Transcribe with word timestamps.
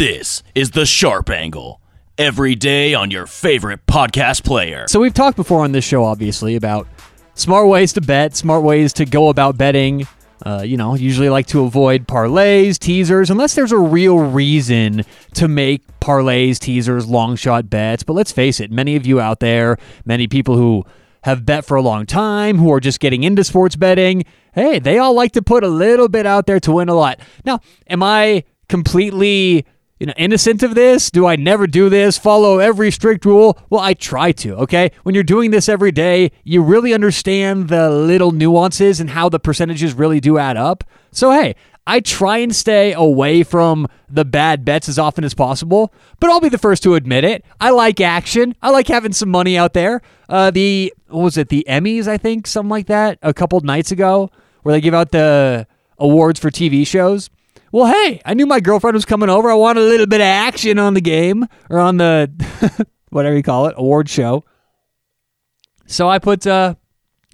This 0.00 0.42
is 0.54 0.70
The 0.70 0.86
Sharp 0.86 1.28
Angle. 1.28 1.78
Every 2.16 2.54
day 2.54 2.94
on 2.94 3.10
your 3.10 3.26
favorite 3.26 3.84
podcast 3.84 4.44
player. 4.44 4.88
So 4.88 4.98
we've 4.98 5.12
talked 5.12 5.36
before 5.36 5.62
on 5.62 5.72
this 5.72 5.84
show, 5.84 6.04
obviously, 6.04 6.56
about 6.56 6.88
smart 7.34 7.68
ways 7.68 7.92
to 7.92 8.00
bet, 8.00 8.34
smart 8.34 8.62
ways 8.62 8.94
to 8.94 9.04
go 9.04 9.28
about 9.28 9.58
betting. 9.58 10.08
Uh, 10.46 10.62
you 10.64 10.78
know, 10.78 10.94
usually 10.94 11.28
like 11.28 11.48
to 11.48 11.64
avoid 11.64 12.06
parlays, 12.08 12.78
teasers, 12.78 13.28
unless 13.28 13.54
there's 13.54 13.72
a 13.72 13.78
real 13.78 14.18
reason 14.18 15.04
to 15.34 15.48
make 15.48 15.82
parlays, 16.00 16.58
teasers, 16.58 17.06
long 17.06 17.36
shot 17.36 17.68
bets. 17.68 18.02
But 18.02 18.14
let's 18.14 18.32
face 18.32 18.58
it, 18.58 18.70
many 18.70 18.96
of 18.96 19.04
you 19.04 19.20
out 19.20 19.40
there, 19.40 19.76
many 20.06 20.26
people 20.26 20.56
who 20.56 20.82
have 21.24 21.44
bet 21.44 21.66
for 21.66 21.76
a 21.76 21.82
long 21.82 22.06
time, 22.06 22.56
who 22.56 22.72
are 22.72 22.80
just 22.80 23.00
getting 23.00 23.22
into 23.22 23.44
sports 23.44 23.76
betting, 23.76 24.24
hey, 24.54 24.78
they 24.78 24.96
all 24.96 25.12
like 25.12 25.32
to 25.32 25.42
put 25.42 25.62
a 25.62 25.68
little 25.68 26.08
bit 26.08 26.24
out 26.24 26.46
there 26.46 26.60
to 26.60 26.72
win 26.72 26.88
a 26.88 26.94
lot. 26.94 27.20
Now, 27.44 27.60
am 27.86 28.02
I 28.02 28.44
completely 28.70 29.66
you 30.00 30.06
know, 30.06 30.14
innocent 30.16 30.62
of 30.62 30.74
this? 30.74 31.10
Do 31.10 31.26
I 31.26 31.36
never 31.36 31.66
do 31.66 31.90
this? 31.90 32.16
Follow 32.16 32.58
every 32.58 32.90
strict 32.90 33.26
rule? 33.26 33.58
Well, 33.68 33.82
I 33.82 33.92
try 33.92 34.32
to, 34.32 34.56
okay? 34.56 34.90
When 35.02 35.14
you're 35.14 35.22
doing 35.22 35.50
this 35.50 35.68
every 35.68 35.92
day, 35.92 36.32
you 36.42 36.62
really 36.62 36.94
understand 36.94 37.68
the 37.68 37.90
little 37.90 38.32
nuances 38.32 38.98
and 38.98 39.10
how 39.10 39.28
the 39.28 39.38
percentages 39.38 39.92
really 39.92 40.18
do 40.18 40.38
add 40.38 40.56
up. 40.56 40.84
So, 41.12 41.30
hey, 41.30 41.54
I 41.86 42.00
try 42.00 42.38
and 42.38 42.56
stay 42.56 42.94
away 42.94 43.42
from 43.42 43.88
the 44.08 44.24
bad 44.24 44.64
bets 44.64 44.88
as 44.88 44.98
often 44.98 45.22
as 45.22 45.34
possible, 45.34 45.92
but 46.18 46.30
I'll 46.30 46.40
be 46.40 46.48
the 46.48 46.56
first 46.56 46.82
to 46.84 46.94
admit 46.94 47.24
it. 47.24 47.44
I 47.60 47.70
like 47.70 48.00
action. 48.00 48.54
I 48.62 48.70
like 48.70 48.88
having 48.88 49.12
some 49.12 49.28
money 49.28 49.58
out 49.58 49.74
there. 49.74 50.00
Uh, 50.30 50.50
the, 50.50 50.94
what 51.08 51.24
was 51.24 51.36
it, 51.36 51.50
the 51.50 51.66
Emmys, 51.68 52.08
I 52.08 52.16
think, 52.16 52.46
something 52.46 52.70
like 52.70 52.86
that, 52.86 53.18
a 53.20 53.34
couple 53.34 53.60
nights 53.60 53.92
ago, 53.92 54.30
where 54.62 54.72
they 54.72 54.80
give 54.80 54.94
out 54.94 55.10
the 55.10 55.66
awards 55.98 56.40
for 56.40 56.50
TV 56.50 56.86
shows 56.86 57.28
well, 57.72 57.92
hey, 57.92 58.20
I 58.24 58.34
knew 58.34 58.46
my 58.46 58.60
girlfriend 58.60 58.94
was 58.94 59.04
coming 59.04 59.28
over. 59.28 59.50
I 59.50 59.54
wanted 59.54 59.82
a 59.82 59.86
little 59.86 60.06
bit 60.06 60.20
of 60.20 60.26
action 60.26 60.78
on 60.78 60.94
the 60.94 61.00
game 61.00 61.46
or 61.68 61.78
on 61.78 61.96
the 61.96 62.86
whatever 63.10 63.36
you 63.36 63.42
call 63.42 63.66
it, 63.66 63.74
award 63.76 64.08
show. 64.08 64.44
So 65.86 66.08
I 66.08 66.18
put 66.18 66.46
uh, 66.46 66.74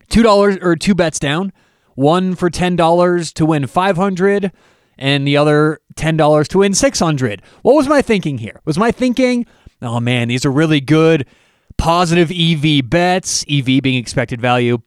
two 0.08 0.22
dollars 0.22 0.58
or 0.62 0.76
two 0.76 0.94
bets 0.94 1.18
down, 1.18 1.52
one 1.94 2.34
for 2.34 2.50
ten 2.50 2.76
dollars 2.76 3.32
to 3.34 3.46
win 3.46 3.66
five 3.66 3.96
hundred, 3.96 4.52
and 4.98 5.26
the 5.26 5.36
other 5.36 5.80
ten 5.94 6.16
dollars 6.16 6.48
to 6.48 6.58
win 6.58 6.74
six 6.74 6.98
hundred. 6.98 7.42
What 7.62 7.74
was 7.74 7.88
my 7.88 8.02
thinking 8.02 8.38
here? 8.38 8.60
Was 8.64 8.78
my 8.78 8.90
thinking, 8.90 9.46
oh 9.82 10.00
man, 10.00 10.28
these 10.28 10.44
are 10.44 10.50
really 10.50 10.80
good 10.80 11.26
positive 11.78 12.30
EV 12.30 12.88
bets, 12.88 13.44
EV 13.48 13.82
being 13.82 13.96
expected 13.96 14.40
value, 14.40 14.78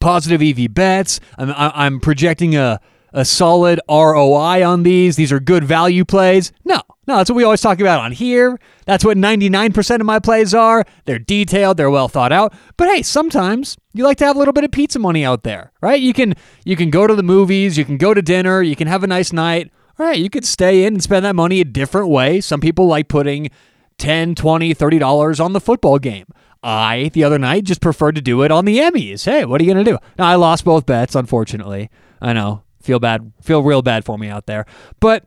positive 0.00 0.42
EV 0.42 0.72
bets. 0.72 1.20
I'm 1.38 1.52
I'm 1.56 2.00
projecting 2.00 2.56
a 2.56 2.80
a 3.12 3.24
solid 3.24 3.80
ROI 3.88 4.66
on 4.66 4.82
these. 4.82 5.16
These 5.16 5.32
are 5.32 5.40
good 5.40 5.64
value 5.64 6.04
plays. 6.04 6.52
No, 6.64 6.80
no, 7.06 7.16
that's 7.16 7.30
what 7.30 7.36
we 7.36 7.44
always 7.44 7.60
talk 7.60 7.80
about 7.80 8.00
on 8.00 8.12
here. 8.12 8.58
That's 8.86 9.04
what 9.04 9.16
99% 9.16 10.00
of 10.00 10.06
my 10.06 10.18
plays 10.18 10.54
are. 10.54 10.84
They're 11.04 11.18
detailed, 11.18 11.76
they're 11.76 11.90
well 11.90 12.08
thought 12.08 12.32
out. 12.32 12.54
But 12.76 12.88
hey, 12.88 13.02
sometimes 13.02 13.76
you 13.92 14.04
like 14.04 14.18
to 14.18 14.24
have 14.24 14.36
a 14.36 14.38
little 14.38 14.54
bit 14.54 14.64
of 14.64 14.70
pizza 14.70 14.98
money 14.98 15.24
out 15.24 15.42
there, 15.42 15.72
right? 15.80 16.00
You 16.00 16.12
can 16.12 16.34
you 16.64 16.76
can 16.76 16.90
go 16.90 17.06
to 17.06 17.14
the 17.14 17.22
movies, 17.22 17.76
you 17.76 17.84
can 17.84 17.96
go 17.96 18.14
to 18.14 18.22
dinner, 18.22 18.62
you 18.62 18.76
can 18.76 18.88
have 18.88 19.02
a 19.02 19.08
nice 19.08 19.32
night. 19.32 19.70
All 19.98 20.06
right, 20.06 20.18
you 20.18 20.30
could 20.30 20.44
stay 20.44 20.84
in 20.84 20.94
and 20.94 21.02
spend 21.02 21.24
that 21.24 21.36
money 21.36 21.60
a 21.60 21.64
different 21.64 22.08
way. 22.08 22.40
Some 22.40 22.60
people 22.60 22.86
like 22.86 23.08
putting 23.08 23.50
10, 23.98 24.34
20, 24.34 24.72
30 24.74 24.98
dollars 24.98 25.40
on 25.40 25.52
the 25.52 25.60
football 25.60 25.98
game. 25.98 26.26
I, 26.64 27.10
the 27.12 27.24
other 27.24 27.40
night, 27.40 27.64
just 27.64 27.80
preferred 27.80 28.14
to 28.14 28.20
do 28.20 28.42
it 28.42 28.52
on 28.52 28.64
the 28.64 28.78
Emmys. 28.78 29.24
Hey, 29.24 29.44
what 29.44 29.60
are 29.60 29.64
you 29.64 29.72
going 29.74 29.84
to 29.84 29.90
do? 29.90 29.98
Now, 30.16 30.28
I 30.28 30.36
lost 30.36 30.64
both 30.64 30.86
bets, 30.86 31.16
unfortunately. 31.16 31.90
I 32.20 32.32
know 32.32 32.62
feel 32.82 32.98
bad, 32.98 33.32
feel 33.40 33.62
real 33.62 33.82
bad 33.82 34.04
for 34.04 34.18
me 34.18 34.28
out 34.28 34.46
there. 34.46 34.66
But 35.00 35.26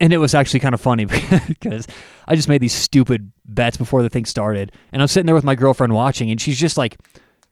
and 0.00 0.12
it 0.12 0.18
was 0.18 0.34
actually 0.34 0.60
kind 0.60 0.74
of 0.74 0.80
funny 0.80 1.04
because 1.48 1.86
I 2.26 2.36
just 2.36 2.48
made 2.48 2.60
these 2.60 2.74
stupid 2.74 3.32
bets 3.44 3.76
before 3.76 4.02
the 4.02 4.10
thing 4.10 4.24
started, 4.24 4.72
and 4.92 5.00
I'm 5.00 5.08
sitting 5.08 5.26
there 5.26 5.34
with 5.34 5.44
my 5.44 5.54
girlfriend 5.54 5.94
watching, 5.94 6.30
and 6.30 6.40
she's 6.40 6.58
just 6.58 6.76
like, 6.76 6.98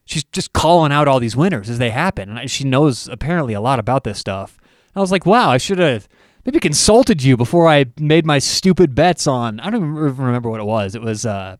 she's 0.05 0.25
just 0.25 0.53
calling 0.53 0.93
out 0.93 1.09
all 1.09 1.21
these 1.21 1.37
winners 1.37 1.71
as 1.71 1.79
they 1.79 1.91
happen, 1.91 2.37
and 2.37 2.51
she 2.51 2.65
knows 2.65 3.09
apparently 3.09 3.55
a 3.55 3.61
lot 3.61 3.79
about 3.79 4.05
this 4.05 4.19
stuff. 4.19 4.59
I 4.95 5.01
was 5.01 5.11
like, 5.11 5.27
wow, 5.27 5.51
I 5.51 5.59
should 5.59 5.79
have 5.79 6.09
maybe 6.45 6.61
consulted 6.61 7.23
you 7.23 7.37
before 7.37 7.69
I 7.69 7.87
made 7.99 8.27
my 8.27 8.39
stupid 8.39 8.95
bets 8.95 9.27
on. 9.27 9.61
I 9.61 9.71
don't 9.71 9.83
even 9.83 9.95
remember 9.95 10.51
what 10.51 10.61
it 10.61 10.67
was. 10.67 10.95
It 10.95 11.03
was 11.03 11.25
uh, 11.27 11.57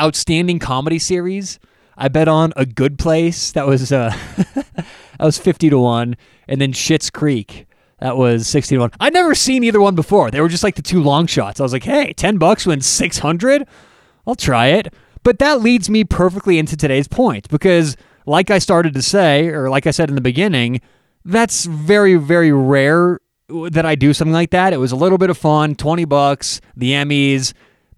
outstanding 0.00 0.58
comedy 0.58 0.98
series. 0.98 1.58
I 1.96 2.08
bet 2.08 2.28
on 2.28 2.52
a 2.56 2.66
good 2.66 2.98
place. 2.98 3.52
That 3.52 3.66
was 3.66 3.90
uh, 3.90 4.14
that 5.18 5.24
was 5.24 5.38
fifty 5.38 5.70
to 5.70 5.78
one 5.78 6.16
and 6.48 6.60
then 6.60 6.72
Schitt's 6.72 7.10
Creek. 7.10 7.66
That 8.00 8.18
was 8.18 8.46
16 8.46 8.78
1. 8.78 8.90
I'd 9.00 9.14
never 9.14 9.34
seen 9.34 9.64
either 9.64 9.80
one 9.80 9.94
before. 9.94 10.30
They 10.30 10.40
were 10.40 10.48
just 10.48 10.62
like 10.62 10.74
the 10.74 10.82
two 10.82 11.02
long 11.02 11.26
shots. 11.26 11.60
I 11.60 11.62
was 11.62 11.72
like, 11.72 11.84
hey, 11.84 12.12
10 12.12 12.36
bucks 12.36 12.66
wins 12.66 12.86
600? 12.86 13.66
I'll 14.26 14.34
try 14.34 14.66
it. 14.66 14.92
But 15.22 15.38
that 15.38 15.60
leads 15.60 15.88
me 15.88 16.04
perfectly 16.04 16.58
into 16.58 16.76
today's 16.76 17.08
point 17.08 17.48
because, 17.48 17.96
like 18.26 18.50
I 18.50 18.58
started 18.58 18.94
to 18.94 19.02
say, 19.02 19.48
or 19.48 19.70
like 19.70 19.86
I 19.86 19.90
said 19.90 20.08
in 20.08 20.14
the 20.14 20.20
beginning, 20.20 20.80
that's 21.24 21.64
very, 21.64 22.16
very 22.16 22.52
rare 22.52 23.20
that 23.48 23.86
I 23.86 23.94
do 23.94 24.12
something 24.12 24.32
like 24.32 24.50
that. 24.50 24.72
It 24.72 24.78
was 24.78 24.92
a 24.92 24.96
little 24.96 25.18
bit 25.18 25.30
of 25.30 25.38
fun, 25.38 25.74
20 25.74 26.04
bucks, 26.04 26.60
the 26.76 26.92
Emmys. 26.92 27.54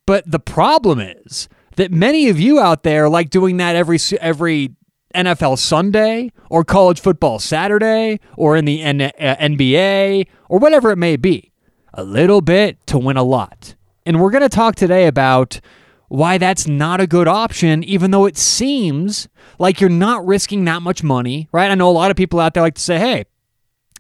But 0.07 0.31
the 0.31 0.39
problem 0.39 1.01
is 1.01 1.49
that 1.77 1.91
many 1.91 2.29
of 2.29 2.39
you 2.41 2.61
out 2.61 2.83
there 2.83 3.09
like 3.09 3.31
doing 3.31 3.57
that 3.59 3.77
every 3.77 3.99
every 4.21 4.75
NFL 5.15 5.59
Sunday 5.59 6.33
or 6.51 6.65
college 6.65 7.01
football 7.01 7.39
Saturday 7.39 8.21
or 8.37 8.57
in 8.57 8.65
the 8.65 8.83
N- 8.83 9.01
uh, 9.01 9.37
NBA 9.41 10.27
or 10.49 10.59
whatever 10.59 10.91
it 10.91 10.97
may 10.97 11.17
be. 11.17 11.53
A 11.95 12.05
little 12.05 12.41
bit 12.41 12.87
to 12.89 12.99
win 12.99 13.17
a 13.17 13.23
lot. 13.23 13.75
And 14.05 14.21
we're 14.21 14.31
going 14.31 14.43
to 14.43 14.49
talk 14.49 14.75
today 14.75 15.07
about 15.07 15.61
why 16.09 16.39
that's 16.39 16.67
not 16.67 17.01
a 17.01 17.07
good 17.07 17.29
option, 17.29 17.85
even 17.85 18.11
though 18.11 18.27
it 18.27 18.37
seems 18.37 19.29
like 19.59 19.81
you're 19.81 19.91
not 19.91 20.27
risking 20.27 20.65
that 20.65 20.83
much 20.83 21.03
money, 21.03 21.49
right? 21.53 21.71
I 21.71 21.75
know 21.75 21.91
a 21.91 21.93
lot 21.93 22.11
of 22.11 22.17
people 22.17 22.41
out 22.41 22.55
there 22.55 22.63
like 22.63 22.75
to 22.77 22.83
say, 22.83 22.99
hey, 22.99 23.25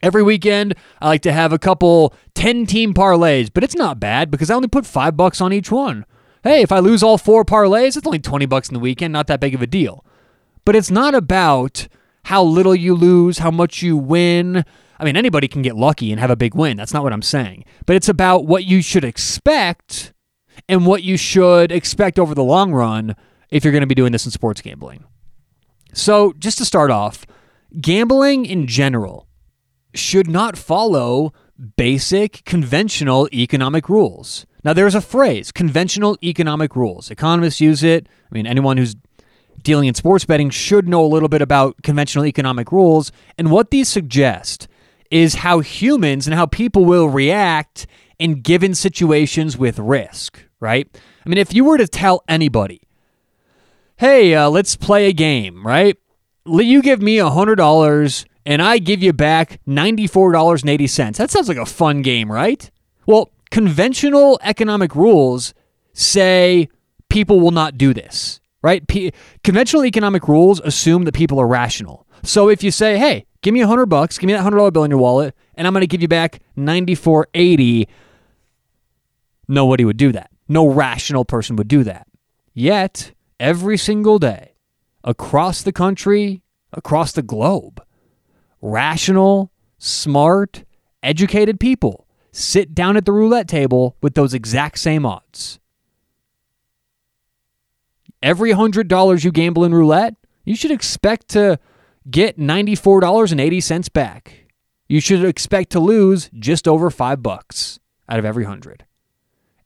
every 0.02 0.22
weekend 0.22 0.74
I 1.00 1.08
like 1.08 1.22
to 1.22 1.32
have 1.32 1.52
a 1.52 1.58
couple 1.58 2.14
10 2.34 2.66
team 2.66 2.94
parlays, 2.94 3.50
but 3.52 3.64
it's 3.64 3.74
not 3.76 4.00
bad 4.00 4.30
because 4.30 4.50
I 4.50 4.54
only 4.54 4.68
put 4.68 4.86
five 4.86 5.16
bucks 5.16 5.40
on 5.40 5.52
each 5.52 5.70
one. 5.70 6.06
Hey, 6.44 6.62
if 6.62 6.72
I 6.72 6.78
lose 6.78 7.02
all 7.02 7.18
four 7.18 7.44
parlays, 7.44 7.96
it's 7.96 8.06
only 8.06 8.20
20 8.20 8.46
bucks 8.46 8.68
in 8.68 8.74
the 8.74 8.80
weekend, 8.80 9.12
not 9.12 9.26
that 9.26 9.40
big 9.40 9.54
of 9.54 9.62
a 9.62 9.66
deal. 9.66 10.04
But 10.68 10.76
it's 10.76 10.90
not 10.90 11.14
about 11.14 11.88
how 12.24 12.42
little 12.42 12.74
you 12.74 12.94
lose, 12.94 13.38
how 13.38 13.50
much 13.50 13.80
you 13.80 13.96
win. 13.96 14.66
I 15.00 15.04
mean, 15.06 15.16
anybody 15.16 15.48
can 15.48 15.62
get 15.62 15.76
lucky 15.76 16.12
and 16.12 16.20
have 16.20 16.28
a 16.28 16.36
big 16.36 16.54
win. 16.54 16.76
That's 16.76 16.92
not 16.92 17.02
what 17.02 17.14
I'm 17.14 17.22
saying. 17.22 17.64
But 17.86 17.96
it's 17.96 18.10
about 18.10 18.44
what 18.44 18.66
you 18.66 18.82
should 18.82 19.02
expect 19.02 20.12
and 20.68 20.84
what 20.84 21.02
you 21.02 21.16
should 21.16 21.72
expect 21.72 22.18
over 22.18 22.34
the 22.34 22.44
long 22.44 22.72
run 22.72 23.16
if 23.48 23.64
you're 23.64 23.72
going 23.72 23.80
to 23.80 23.86
be 23.86 23.94
doing 23.94 24.12
this 24.12 24.26
in 24.26 24.30
sports 24.30 24.60
gambling. 24.60 25.04
So, 25.94 26.34
just 26.38 26.58
to 26.58 26.66
start 26.66 26.90
off, 26.90 27.24
gambling 27.80 28.44
in 28.44 28.66
general 28.66 29.26
should 29.94 30.28
not 30.28 30.58
follow 30.58 31.32
basic 31.78 32.44
conventional 32.44 33.26
economic 33.32 33.88
rules. 33.88 34.44
Now, 34.64 34.74
there's 34.74 34.94
a 34.94 35.00
phrase, 35.00 35.50
conventional 35.50 36.18
economic 36.22 36.76
rules. 36.76 37.10
Economists 37.10 37.58
use 37.58 37.82
it. 37.82 38.06
I 38.30 38.34
mean, 38.34 38.46
anyone 38.46 38.76
who's 38.76 38.96
dealing 39.62 39.88
in 39.88 39.94
sports 39.94 40.24
betting 40.24 40.50
should 40.50 40.88
know 40.88 41.04
a 41.04 41.06
little 41.06 41.28
bit 41.28 41.42
about 41.42 41.82
conventional 41.82 42.26
economic 42.26 42.72
rules. 42.72 43.12
And 43.36 43.50
what 43.50 43.70
these 43.70 43.88
suggest 43.88 44.68
is 45.10 45.36
how 45.36 45.60
humans 45.60 46.26
and 46.26 46.34
how 46.34 46.46
people 46.46 46.84
will 46.84 47.08
react 47.08 47.86
in 48.18 48.40
given 48.40 48.74
situations 48.74 49.56
with 49.56 49.78
risk, 49.78 50.42
right? 50.60 50.88
I 51.24 51.28
mean, 51.28 51.38
if 51.38 51.54
you 51.54 51.64
were 51.64 51.78
to 51.78 51.86
tell 51.86 52.24
anybody, 52.28 52.82
hey, 53.96 54.34
uh, 54.34 54.48
let's 54.48 54.76
play 54.76 55.06
a 55.06 55.12
game, 55.12 55.66
right? 55.66 55.96
You 56.46 56.82
give 56.82 57.00
me 57.02 57.16
$100 57.18 58.24
and 58.46 58.62
I 58.62 58.78
give 58.78 59.02
you 59.02 59.12
back 59.12 59.60
$94.80. 59.68 61.16
That 61.16 61.30
sounds 61.30 61.48
like 61.48 61.58
a 61.58 61.66
fun 61.66 62.02
game, 62.02 62.30
right? 62.30 62.70
Well, 63.06 63.30
conventional 63.50 64.38
economic 64.42 64.94
rules 64.94 65.54
say 65.92 66.68
people 67.08 67.40
will 67.40 67.50
not 67.50 67.76
do 67.76 67.92
this 67.92 68.40
right? 68.62 68.86
P- 68.86 69.12
conventional 69.44 69.84
economic 69.84 70.28
rules 70.28 70.60
assume 70.60 71.04
that 71.04 71.14
people 71.14 71.38
are 71.40 71.46
rational. 71.46 72.06
So 72.22 72.48
if 72.48 72.62
you 72.62 72.70
say, 72.70 72.98
"Hey, 72.98 73.26
give 73.42 73.54
me 73.54 73.60
a 73.60 73.66
hundred 73.66 73.86
bucks, 73.86 74.18
give 74.18 74.26
me 74.26 74.32
that 74.32 74.42
hundred 74.42 74.58
dollar 74.58 74.70
bill 74.70 74.84
in 74.84 74.90
your 74.90 75.00
wallet, 75.00 75.34
and 75.54 75.66
I'm 75.66 75.72
going 75.72 75.82
to 75.82 75.86
give 75.86 76.02
you 76.02 76.08
back 76.08 76.40
ninety 76.56 76.94
four 76.94 77.28
eighty, 77.34 77.88
nobody 79.46 79.84
would 79.84 79.96
do 79.96 80.12
that. 80.12 80.30
No 80.48 80.66
rational 80.66 81.24
person 81.24 81.56
would 81.56 81.68
do 81.68 81.84
that. 81.84 82.06
Yet 82.54 83.12
every 83.38 83.76
single 83.76 84.18
day, 84.18 84.54
across 85.04 85.62
the 85.62 85.72
country, 85.72 86.42
across 86.72 87.12
the 87.12 87.22
globe, 87.22 87.82
rational, 88.60 89.52
smart, 89.78 90.64
educated 91.02 91.60
people 91.60 92.06
sit 92.32 92.74
down 92.74 92.96
at 92.96 93.04
the 93.04 93.12
roulette 93.12 93.48
table 93.48 93.96
with 94.02 94.14
those 94.14 94.34
exact 94.34 94.78
same 94.78 95.04
odds. 95.04 95.58
Every 98.22 98.52
$100 98.52 99.24
you 99.24 99.30
gamble 99.32 99.64
in 99.64 99.74
roulette, 99.74 100.14
you 100.44 100.56
should 100.56 100.70
expect 100.70 101.28
to 101.28 101.58
get 102.10 102.38
$94.80 102.38 103.92
back. 103.92 104.46
You 104.88 105.00
should 105.00 105.24
expect 105.24 105.70
to 105.70 105.80
lose 105.80 106.30
just 106.38 106.66
over 106.66 106.90
5 106.90 107.22
bucks. 107.22 107.78
out 108.08 108.18
of 108.18 108.24
every 108.24 108.44
100. 108.44 108.84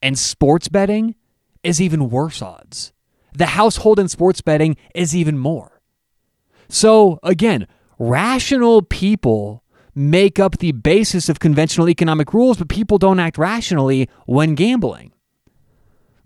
And 0.02 0.18
sports 0.18 0.68
betting 0.68 1.14
is 1.62 1.80
even 1.80 2.10
worse 2.10 2.42
odds. 2.42 2.92
The 3.32 3.46
household 3.46 3.98
in 3.98 4.08
sports 4.08 4.40
betting 4.40 4.76
is 4.94 5.14
even 5.14 5.38
more. 5.38 5.80
So, 6.68 7.18
again, 7.22 7.66
rational 7.98 8.82
people 8.82 9.62
make 9.94 10.40
up 10.40 10.58
the 10.58 10.72
basis 10.72 11.28
of 11.28 11.38
conventional 11.38 11.88
economic 11.88 12.34
rules, 12.34 12.56
but 12.56 12.68
people 12.68 12.98
don't 12.98 13.20
act 13.20 13.38
rationally 13.38 14.08
when 14.26 14.54
gambling. 14.54 15.12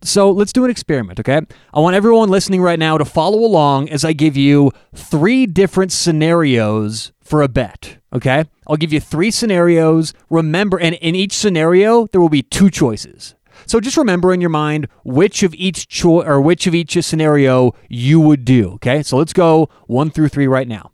So 0.03 0.31
let's 0.31 0.53
do 0.53 0.65
an 0.65 0.71
experiment, 0.71 1.19
okay? 1.21 1.41
I 1.73 1.81
want 1.81 1.97
everyone 1.97 2.29
listening 2.29 2.63
right 2.63 2.79
now 2.79 2.99
to 2.99 3.05
follow 3.05 3.39
along 3.39 3.89
as 3.89 4.05
I 4.05 4.13
give 4.13 4.37
you 4.37 4.71
three 4.95 5.47
different 5.47 5.91
scenarios 5.91 7.13
for 7.23 7.43
a 7.43 7.49
bet, 7.49 7.99
okay? 8.13 8.45
I'll 8.67 8.77
give 8.77 8.93
you 8.93 9.01
three 9.01 9.31
scenarios. 9.31 10.15
Remember, 10.31 10.79
and 10.79 10.95
in 10.97 11.15
each 11.15 11.33
scenario, 11.33 12.07
there 12.09 12.21
will 12.21 12.29
be 12.29 12.43
two 12.43 12.71
choices. 12.71 13.35
So 13.65 13.81
just 13.81 13.97
remember 13.97 14.33
in 14.33 14.41
your 14.41 14.51
mind 14.51 14.87
which 15.03 15.43
of 15.43 15.55
each 15.55 15.89
choice 15.89 16.27
or 16.27 16.41
which 16.41 16.67
of 16.67 16.75
each 16.75 17.03
scenario 17.03 17.73
you 17.89 18.21
would 18.21 18.45
do, 18.45 18.73
okay? 18.75 19.03
So 19.03 19.17
let's 19.17 19.33
go 19.33 19.69
1 19.87 20.11
through 20.11 20.29
3 20.29 20.47
right 20.47 20.69
now. 20.69 20.93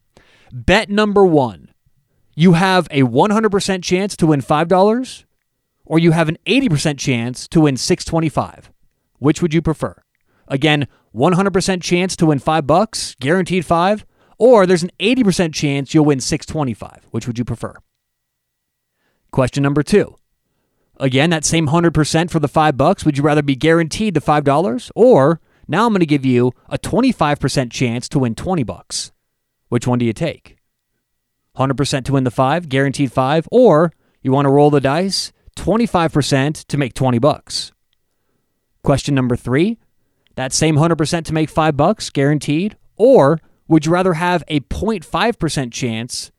Bet 0.52 0.88
number 0.88 1.26
1. 1.26 1.68
You 2.34 2.54
have 2.54 2.88
a 2.90 3.02
100% 3.02 3.82
chance 3.82 4.16
to 4.16 4.26
win 4.26 4.40
$5 4.40 5.24
or 5.84 5.98
you 5.98 6.12
have 6.12 6.28
an 6.28 6.38
80% 6.46 6.98
chance 6.98 7.46
to 7.48 7.60
win 7.60 7.76
625. 7.76 8.71
Which 9.22 9.40
would 9.40 9.54
you 9.54 9.62
prefer? 9.62 10.02
Again, 10.48 10.88
100% 11.14 11.80
chance 11.80 12.16
to 12.16 12.26
win 12.26 12.40
5 12.40 12.66
bucks, 12.66 13.14
guaranteed 13.20 13.64
5, 13.64 14.04
or 14.36 14.66
there's 14.66 14.82
an 14.82 14.90
80% 14.98 15.54
chance 15.54 15.94
you'll 15.94 16.06
win 16.06 16.18
625. 16.18 17.06
Which 17.12 17.28
would 17.28 17.38
you 17.38 17.44
prefer? 17.44 17.76
Question 19.30 19.62
number 19.62 19.84
2. 19.84 20.16
Again, 20.98 21.30
that 21.30 21.44
same 21.44 21.68
100% 21.68 22.30
for 22.30 22.40
the 22.40 22.48
5 22.48 22.76
bucks, 22.76 23.04
would 23.04 23.16
you 23.16 23.22
rather 23.22 23.44
be 23.44 23.54
guaranteed 23.54 24.14
the 24.14 24.20
$5 24.20 24.90
or 24.96 25.40
now 25.68 25.86
I'm 25.86 25.92
going 25.92 26.00
to 26.00 26.06
give 26.06 26.26
you 26.26 26.50
a 26.68 26.76
25% 26.76 27.70
chance 27.70 28.08
to 28.08 28.18
win 28.18 28.34
20 28.34 28.64
bucks? 28.64 29.12
Which 29.68 29.86
one 29.86 30.00
do 30.00 30.04
you 30.04 30.12
take? 30.12 30.56
100% 31.56 32.04
to 32.06 32.12
win 32.12 32.24
the 32.24 32.32
5, 32.32 32.68
guaranteed 32.68 33.12
5, 33.12 33.48
or 33.52 33.92
you 34.20 34.32
want 34.32 34.46
to 34.46 34.50
roll 34.50 34.70
the 34.70 34.80
dice, 34.80 35.30
25% 35.56 36.64
to 36.64 36.76
make 36.76 36.94
20 36.94 37.20
bucks? 37.20 37.70
Question 38.82 39.14
number 39.14 39.36
three 39.36 39.78
that 40.34 40.52
same 40.52 40.76
100% 40.76 41.24
to 41.24 41.34
make 41.34 41.50
five 41.50 41.76
bucks 41.76 42.10
guaranteed? 42.10 42.76
Or 42.96 43.38
would 43.68 43.86
you 43.86 43.92
rather 43.92 44.14
have 44.14 44.42
a 44.48 44.60
0.5% 44.60 45.72
chance 45.72 46.30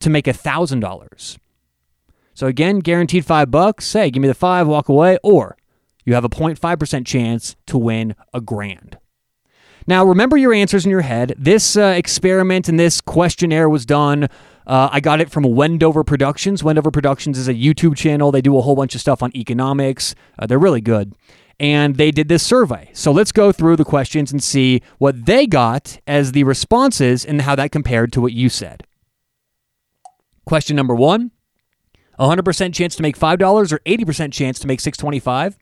to 0.00 0.10
make 0.10 0.24
$1,000? 0.24 1.38
So 2.34 2.46
again, 2.46 2.78
guaranteed 2.78 3.24
five 3.24 3.50
bucks. 3.50 3.86
Say, 3.86 4.10
give 4.10 4.22
me 4.22 4.28
the 4.28 4.34
five, 4.34 4.66
walk 4.66 4.88
away. 4.88 5.18
Or 5.22 5.56
you 6.04 6.14
have 6.14 6.24
a 6.24 6.28
0.5% 6.28 7.06
chance 7.06 7.56
to 7.66 7.78
win 7.78 8.14
a 8.32 8.40
grand. 8.40 8.98
Now, 9.86 10.04
remember 10.04 10.36
your 10.36 10.54
answers 10.54 10.84
in 10.84 10.90
your 10.90 11.00
head. 11.00 11.34
This 11.36 11.76
uh, 11.76 11.94
experiment 11.96 12.68
and 12.68 12.78
this 12.78 13.00
questionnaire 13.00 13.68
was 13.68 13.84
done. 13.84 14.24
Uh, 14.64 14.88
I 14.92 15.00
got 15.00 15.20
it 15.20 15.28
from 15.28 15.42
Wendover 15.42 16.04
Productions. 16.04 16.62
Wendover 16.62 16.92
Productions 16.92 17.36
is 17.36 17.48
a 17.48 17.54
YouTube 17.54 17.96
channel. 17.96 18.30
They 18.30 18.40
do 18.40 18.56
a 18.56 18.62
whole 18.62 18.76
bunch 18.76 18.94
of 18.94 19.00
stuff 19.00 19.22
on 19.22 19.36
economics. 19.36 20.14
Uh, 20.38 20.46
they're 20.46 20.58
really 20.58 20.80
good 20.80 21.14
and 21.62 21.94
they 21.94 22.10
did 22.10 22.28
this 22.28 22.42
survey. 22.42 22.90
So 22.92 23.12
let's 23.12 23.30
go 23.30 23.52
through 23.52 23.76
the 23.76 23.84
questions 23.84 24.32
and 24.32 24.42
see 24.42 24.82
what 24.98 25.26
they 25.26 25.46
got 25.46 26.00
as 26.08 26.32
the 26.32 26.42
responses 26.42 27.24
and 27.24 27.40
how 27.40 27.54
that 27.54 27.70
compared 27.70 28.12
to 28.14 28.20
what 28.20 28.32
you 28.32 28.48
said. 28.48 28.82
Question 30.44 30.74
number 30.74 30.94
one 30.94 31.30
100% 32.18 32.74
chance 32.74 32.94
to 32.96 33.02
make 33.02 33.18
$5 33.18 33.72
or 33.72 33.78
80% 33.78 34.32
chance 34.32 34.58
to 34.58 34.66
make 34.66 34.80
625 34.80 35.56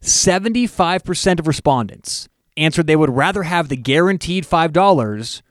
75% 0.00 1.38
of 1.38 1.46
respondents 1.46 2.28
answered 2.56 2.86
they 2.86 2.96
would 2.96 3.10
rather 3.10 3.42
have 3.44 3.68
the 3.68 3.76
guaranteed 3.76 4.44
$5 4.44 5.42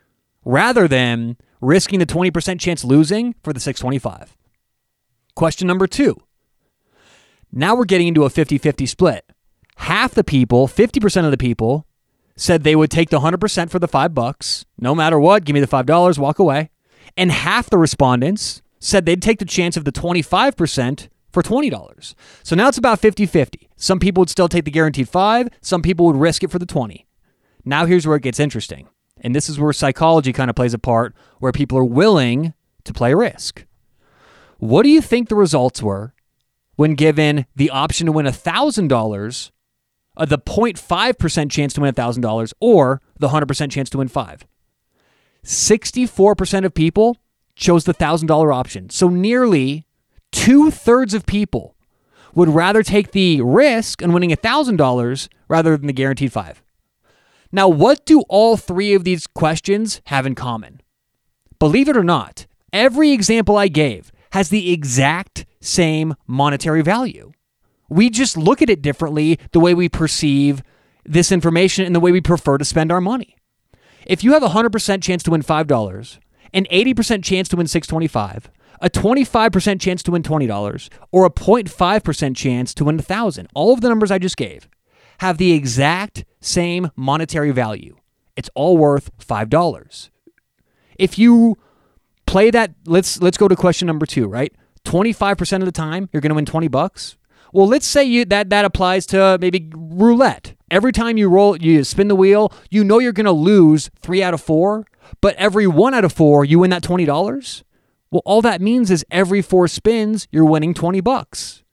rather 0.46 0.88
than 0.88 1.38
risking 1.60 2.00
the 2.00 2.06
20% 2.06 2.60
chance 2.60 2.84
losing 2.84 3.36
for 3.44 3.52
the 3.52 3.60
625 3.60 4.38
question 5.36 5.68
number 5.68 5.88
two 5.88 6.16
now 7.52 7.76
we're 7.76 7.86
getting 7.86 8.08
into 8.08 8.26
a 8.26 8.30
50-50 8.30 8.88
split 8.88 9.33
half 9.76 10.14
the 10.14 10.24
people, 10.24 10.68
50% 10.68 11.26
of 11.26 11.32
the 11.32 11.38
people, 11.38 11.86
said 12.36 12.64
they 12.64 12.76
would 12.76 12.92
take 12.92 13.10
the 13.10 13.20
100% 13.20 13.70
for 13.70 13.80
the 13.80 13.88
5 13.88 14.14
bucks, 14.14 14.66
no 14.80 14.96
matter 14.96 15.20
what, 15.20 15.46
give 15.46 15.54
me 15.54 15.60
the 15.60 15.68
$5, 15.68 16.18
walk 16.18 16.40
away. 16.40 16.70
And 17.16 17.32
half 17.32 17.70
the 17.70 17.78
respondents 17.78 18.62
said 18.80 19.06
they'd 19.06 19.22
take 19.22 19.40
the 19.40 19.46
chance 19.46 19.78
of 19.78 19.86
the 19.86 19.92
25% 19.92 21.10
for 21.32 21.44
$20. 21.44 22.16
So 22.44 22.56
now 22.56 22.68
it's 22.68 22.78
about 22.78 23.02
50-50. 23.02 23.70
Some 23.76 24.00
people 24.00 24.22
would 24.22 24.30
still 24.30 24.50
take 24.50 24.66
the 24.66 24.72
guaranteed 24.72 25.10
5, 25.10 25.50
some 25.62 25.82
people 25.82 26.06
would 26.08 26.16
risk 26.16 26.44
it 26.44 26.52
for 26.52 26.60
the 26.60 26.66
20. 26.66 27.06
Now 27.66 27.86
here's 27.86 28.08
where 28.08 28.18
it 28.18 28.24
gets 28.24 28.40
interesting. 28.40 28.88
And 29.22 29.36
this 29.36 29.48
is 29.48 29.60
where 29.60 29.74
psychology 29.74 30.34
kind 30.34 30.50
of 30.50 30.56
plays 30.56 30.74
a 30.74 30.80
part 30.80 31.16
where 31.40 31.52
people 31.52 31.78
are 31.78 31.86
willing 31.86 32.54
to 32.84 32.94
play 32.94 33.14
risk. 33.14 33.66
What 34.58 34.84
do 34.84 34.90
you 34.90 35.02
think 35.02 35.30
the 35.30 35.36
results 35.36 35.82
were 35.82 36.14
when 36.76 36.96
given 36.96 37.46
the 37.56 37.70
option 37.70 38.06
to 38.08 38.12
win 38.12 38.26
$1,000 38.26 39.52
uh, 40.16 40.26
the 40.26 40.38
0.5% 40.38 41.52
chance 41.52 41.74
to 41.74 41.82
win 41.82 41.94
$1,000 41.94 42.54
or 42.60 43.02
the 43.20 43.30
100% 43.30 43.72
chance 43.72 43.90
to 43.90 43.98
win 43.98 44.08
5. 44.08 44.46
64% 45.44 46.66
of 46.66 46.74
people 46.74 47.18
chose 47.56 47.84
the 47.86 47.94
$1,000 47.94 48.54
option. 48.54 48.90
So 48.90 49.10
nearly 49.10 49.86
two 50.32 50.72
thirds 50.72 51.14
of 51.14 51.26
people 51.26 51.76
would 52.34 52.50
rather 52.50 52.82
take 52.82 53.12
the 53.12 53.42
risk 53.42 54.02
on 54.02 54.14
winning 54.14 54.32
$1,000 54.32 55.30
rather 55.48 55.78
than 55.78 55.88
the 55.88 55.94
guaranteed 55.94 56.34
5. 56.34 56.64
Now, 57.52 57.68
what 57.68 58.06
do 58.06 58.22
all 58.30 58.58
three 58.58 58.96
of 58.96 59.04
these 59.04 59.28
questions 59.28 60.02
have 60.06 60.26
in 60.26 60.34
common? 60.34 60.82
Believe 61.60 61.88
it 61.88 61.96
or 61.96 62.04
not, 62.04 62.48
every 62.72 63.12
example 63.12 63.58
I 63.58 63.68
gave 63.68 64.12
has 64.32 64.50
the 64.50 64.74
exact 64.74 65.46
same 65.62 66.16
monetary 66.26 66.82
value. 66.82 67.32
We 67.94 68.10
just 68.10 68.38
look 68.38 68.62
at 68.62 68.70
it 68.70 68.82
differently 68.82 69.40
the 69.52 69.60
way 69.60 69.74
we 69.74 69.88
perceive 69.88 70.64
this 71.06 71.32
information 71.32 71.86
and 71.86 71.96
the 71.96 72.00
way 72.00 72.12
we 72.12 72.22
prefer 72.22 72.58
to 72.58 72.66
spend 72.66 72.92
our 72.92 73.02
money. 73.02 73.36
If 74.06 74.24
you 74.24 74.34
have 74.34 74.44
a 74.44 74.50
100% 74.50 75.02
chance 75.02 75.24
to 75.24 75.32
win 75.32 75.44
$5, 75.44 76.18
an 76.54 76.66
80% 76.72 77.24
chance 77.24 77.48
to 77.50 77.56
win 77.56 77.68
625, 77.68 78.50
a 78.82 78.90
25% 78.90 79.80
chance 79.80 80.04
to 80.04 80.12
win 80.12 80.24
$20, 80.24 80.90
or 81.12 81.26
a 81.26 81.30
0.5% 81.30 82.36
chance 82.36 82.74
to 82.74 82.84
win 82.84 82.98
1000, 82.98 83.48
all 83.54 83.74
of 83.74 83.82
the 83.82 83.90
numbers 83.90 84.12
I 84.12 84.18
just 84.18 84.38
gave 84.38 84.68
have 85.20 85.38
the 85.38 85.54
exact 85.54 86.26
same 86.42 86.92
monetary 86.96 87.52
value. 87.52 87.96
It's 88.36 88.50
all 88.56 88.78
worth 88.78 89.16
$5. 89.20 90.10
If 90.98 91.18
you 91.18 91.58
play 92.26 92.50
that 92.52 92.74
let's 92.86 93.22
let's 93.22 93.38
go 93.38 93.48
to 93.48 93.56
question 93.56 93.86
number 93.86 94.06
2, 94.06 94.28
right? 94.28 94.54
25% 94.86 95.60
of 95.60 95.66
the 95.66 95.72
time 95.72 96.10
you're 96.12 96.22
going 96.22 96.32
to 96.32 96.36
win 96.36 96.46
20 96.46 96.68
bucks. 96.68 97.18
Well, 97.54 97.68
let's 97.68 97.86
say 97.86 98.04
you, 98.04 98.26
that 98.26 98.50
that 98.50 98.66
applies 98.66 99.06
to 99.08 99.38
maybe 99.40 99.70
roulette. 99.76 100.56
Every 100.72 100.92
time 100.92 101.18
you 101.18 101.30
roll, 101.30 101.56
you 101.56 101.84
spin 101.84 102.08
the 102.08 102.16
wheel, 102.16 102.52
you 102.72 102.84
know 102.84 102.98
you're 102.98 103.12
going 103.12 103.28
to 103.28 103.32
lose 103.32 103.92
three 104.02 104.24
out 104.24 104.34
of 104.34 104.42
four, 104.42 104.88
but 105.22 105.36
every 105.36 105.68
one 105.68 105.94
out 105.94 106.04
of 106.04 106.12
four, 106.12 106.44
you 106.44 106.58
win 106.60 106.72
that 106.72 106.82
twenty 106.82 107.06
dollars. 107.06 107.64
Well, 108.10 108.24
all 108.26 108.42
that 108.42 108.60
means 108.60 108.90
is 108.90 109.06
every 109.12 109.44
four 109.44 109.68
spins, 109.68 110.28
you're 110.32 110.46
winning 110.46 110.74
twenty 110.74 111.00
bucks. 111.00 111.64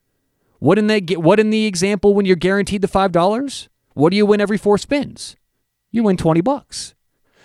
What 0.58 0.78
in 0.78 0.86
the 0.86 1.00
what 1.16 1.40
in 1.40 1.48
the 1.48 1.64
example 1.64 2.12
when 2.12 2.26
you're 2.26 2.36
guaranteed 2.36 2.82
the 2.82 2.88
five 2.88 3.10
dollars? 3.10 3.70
What 3.94 4.10
do 4.10 4.18
you 4.18 4.26
win 4.26 4.42
every 4.42 4.58
four 4.58 4.76
spins? 4.76 5.34
You 5.90 6.02
win 6.02 6.18
twenty 6.18 6.42
bucks. 6.42 6.94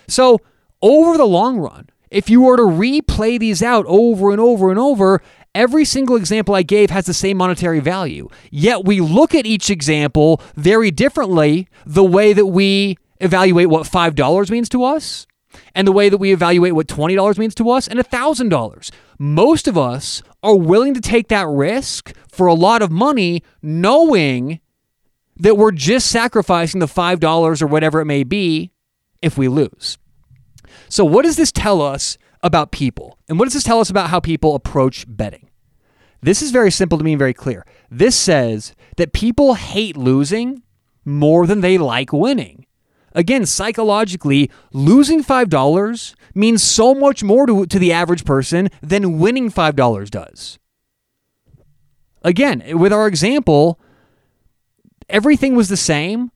So 0.08 0.40
over 0.82 1.16
the 1.16 1.24
long 1.24 1.56
run, 1.58 1.88
if 2.10 2.28
you 2.28 2.42
were 2.42 2.58
to 2.58 2.62
replay 2.62 3.40
these 3.40 3.62
out 3.62 3.86
over 3.88 4.30
and 4.30 4.40
over 4.40 4.70
and 4.70 4.78
over, 4.78 5.22
every 5.56 5.84
single 5.84 6.16
example 6.16 6.54
I 6.54 6.62
gave 6.62 6.90
has 6.90 7.06
the 7.06 7.14
same 7.14 7.38
monetary 7.38 7.80
value. 7.80 8.28
Yet 8.50 8.84
we 8.84 9.00
look 9.00 9.34
at 9.34 9.46
each 9.46 9.70
example 9.70 10.40
very 10.54 10.90
differently 10.90 11.68
the 11.84 12.04
way 12.04 12.32
that 12.32 12.46
we 12.46 12.98
evaluate 13.20 13.68
what 13.68 13.86
$5 13.86 14.50
means 14.50 14.68
to 14.68 14.84
us 14.84 15.26
and 15.74 15.88
the 15.88 15.92
way 15.92 16.08
that 16.08 16.18
we 16.18 16.32
evaluate 16.32 16.74
what 16.74 16.86
$20 16.86 17.38
means 17.38 17.54
to 17.56 17.70
us 17.70 17.88
and 17.88 17.98
$1,000. 17.98 18.90
Most 19.18 19.66
of 19.66 19.78
us 19.78 20.22
are 20.42 20.56
willing 20.56 20.94
to 20.94 21.00
take 21.00 21.28
that 21.28 21.48
risk 21.48 22.14
for 22.28 22.46
a 22.46 22.54
lot 22.54 22.82
of 22.82 22.90
money 22.90 23.42
knowing 23.62 24.60
that 25.38 25.56
we're 25.56 25.72
just 25.72 26.10
sacrificing 26.10 26.80
the 26.80 26.86
$5 26.86 27.62
or 27.62 27.66
whatever 27.66 28.00
it 28.00 28.06
may 28.06 28.24
be 28.24 28.70
if 29.22 29.38
we 29.38 29.48
lose. 29.48 29.98
So, 30.88 31.04
what 31.04 31.24
does 31.24 31.36
this 31.36 31.50
tell 31.50 31.80
us 31.82 32.16
about 32.42 32.70
people? 32.70 33.18
And 33.28 33.38
what 33.38 33.46
does 33.46 33.54
this 33.54 33.64
tell 33.64 33.80
us 33.80 33.90
about 33.90 34.10
how 34.10 34.20
people 34.20 34.54
approach 34.54 35.04
betting? 35.08 35.45
This 36.20 36.42
is 36.42 36.50
very 36.50 36.70
simple 36.70 36.98
to 36.98 37.04
me 37.04 37.12
and 37.12 37.18
very 37.18 37.34
clear. 37.34 37.64
This 37.90 38.16
says 38.16 38.74
that 38.96 39.12
people 39.12 39.54
hate 39.54 39.96
losing 39.96 40.62
more 41.04 41.46
than 41.46 41.60
they 41.60 41.78
like 41.78 42.12
winning. 42.12 42.66
Again, 43.12 43.46
psychologically, 43.46 44.50
losing 44.72 45.24
$5 45.24 46.14
means 46.34 46.62
so 46.62 46.94
much 46.94 47.22
more 47.24 47.46
to, 47.46 47.64
to 47.64 47.78
the 47.78 47.92
average 47.92 48.24
person 48.24 48.68
than 48.82 49.18
winning 49.18 49.50
$5 49.50 50.10
does. 50.10 50.58
again, 52.22 52.62
with 52.78 52.92
our 52.92 53.06
example, 53.06 53.80
everything 55.08 55.54
was 55.54 55.68
the 55.68 55.76
same, 55.76 56.30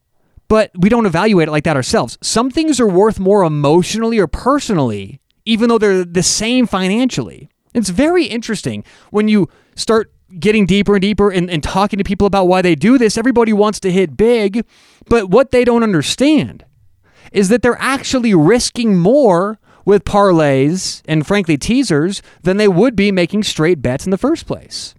but 0.49 0.71
we 0.79 0.89
don't 0.89 1.05
evaluate 1.05 1.49
it 1.49 1.51
like 1.51 1.65
that 1.65 1.77
ourselves. 1.77 2.17
Some 2.23 2.51
things 2.51 2.81
are 2.81 2.89
worth 2.89 3.21
more 3.21 3.45
emotionally 3.45 4.19
or 4.19 4.27
personally, 4.27 5.21
even 5.45 5.69
though 5.69 5.79
they're 5.79 6.05
the 6.05 6.23
same 6.23 6.67
financially. 6.67 7.51
It's 7.75 7.91
very 7.91 8.25
interesting 8.25 8.85
when 9.11 9.29
you 9.29 9.49
start 9.77 10.13
getting 10.39 10.67
deeper 10.67 10.95
and 10.95 11.03
deeper 11.03 11.31
and, 11.31 11.51
and 11.51 11.63
talking 11.63 11.99
to 11.99 12.05
people 12.05 12.27
about 12.27 12.47
why 12.47 12.63
they 12.63 12.75
do 12.75 12.99
this. 12.99 13.19
Everybody 13.19 13.53
wants 13.53 13.81
to 13.81 13.91
hit 13.91 14.17
big, 14.17 14.65
but 15.09 15.29
what 15.29 15.51
they 15.51 15.65
don't 15.65 15.83
understand 15.83 16.65
is 17.33 17.49
that 17.49 17.63
they're 17.63 17.81
actually 17.81 18.35
risking 18.35 18.99
more 18.99 19.59
with 19.85 20.05
parlays 20.05 21.03
and 21.07 21.27
frankly 21.27 21.57
teasers 21.57 22.23
than 22.43 22.57
they 22.57 22.69
would 22.69 22.95
be 22.95 23.11
making 23.11 23.43
straight 23.43 23.83
bets 23.83 24.05
in 24.05 24.11
the 24.11 24.19
first 24.19 24.47
place. 24.47 24.95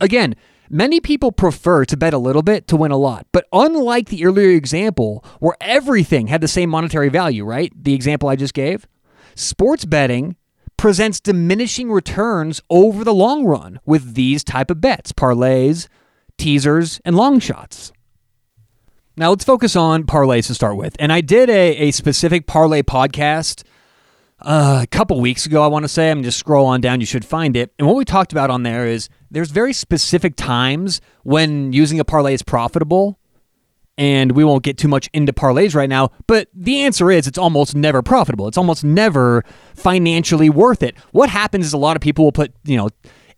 Again, 0.00 0.34
many 0.68 1.00
people 1.00 1.30
prefer 1.30 1.84
to 1.84 1.96
bet 1.96 2.14
a 2.14 2.18
little 2.18 2.42
bit 2.42 2.66
to 2.68 2.76
win 2.76 2.90
a 2.90 2.96
lot, 2.96 3.26
but 3.32 3.46
unlike 3.52 4.08
the 4.08 4.24
earlier 4.24 4.50
example 4.50 5.24
where 5.38 5.56
everything 5.60 6.26
had 6.26 6.40
the 6.40 6.48
same 6.48 6.70
monetary 6.70 7.08
value, 7.08 7.44
right? 7.44 7.72
The 7.74 7.94
example 7.94 8.28
I 8.28 8.36
just 8.36 8.54
gave, 8.54 8.86
sports 9.34 9.84
betting 9.84 10.36
presents 10.80 11.20
diminishing 11.20 11.92
returns 11.92 12.62
over 12.70 13.04
the 13.04 13.12
long 13.12 13.44
run 13.44 13.78
with 13.84 14.14
these 14.14 14.42
type 14.42 14.70
of 14.70 14.80
bets, 14.80 15.12
parlays, 15.12 15.88
teasers, 16.38 17.02
and 17.04 17.14
long 17.14 17.38
shots. 17.38 17.92
Now 19.14 19.28
let's 19.28 19.44
focus 19.44 19.76
on 19.76 20.04
parlays 20.04 20.46
to 20.46 20.54
start 20.54 20.78
with. 20.78 20.96
And 20.98 21.12
I 21.12 21.20
did 21.20 21.50
a, 21.50 21.76
a 21.76 21.90
specific 21.90 22.46
parlay 22.46 22.80
podcast 22.80 23.62
uh, 24.40 24.80
a 24.82 24.86
couple 24.86 25.20
weeks 25.20 25.44
ago, 25.44 25.62
I 25.62 25.66
want 25.66 25.84
to 25.84 25.88
say. 25.88 26.10
I'm 26.10 26.22
just 26.22 26.38
scroll 26.38 26.64
on 26.64 26.80
down, 26.80 27.00
you 27.00 27.06
should 27.06 27.26
find 27.26 27.58
it. 27.58 27.74
And 27.78 27.86
what 27.86 27.94
we 27.94 28.06
talked 28.06 28.32
about 28.32 28.48
on 28.48 28.62
there 28.62 28.86
is 28.86 29.10
there's 29.30 29.50
very 29.50 29.74
specific 29.74 30.34
times 30.34 31.02
when 31.24 31.74
using 31.74 32.00
a 32.00 32.06
parlay 32.06 32.32
is 32.32 32.42
profitable. 32.42 33.19
And 34.00 34.32
we 34.32 34.44
won't 34.44 34.62
get 34.62 34.78
too 34.78 34.88
much 34.88 35.10
into 35.12 35.30
parlays 35.30 35.74
right 35.74 35.88
now, 35.88 36.10
but 36.26 36.48
the 36.54 36.80
answer 36.80 37.10
is 37.10 37.26
it's 37.26 37.36
almost 37.36 37.74
never 37.76 38.00
profitable. 38.00 38.48
It's 38.48 38.56
almost 38.56 38.82
never 38.82 39.44
financially 39.74 40.48
worth 40.48 40.82
it. 40.82 40.96
What 41.12 41.28
happens 41.28 41.66
is 41.66 41.74
a 41.74 41.76
lot 41.76 41.96
of 41.98 42.00
people 42.00 42.24
will 42.24 42.32
put, 42.32 42.54
you 42.64 42.78
know, 42.78 42.88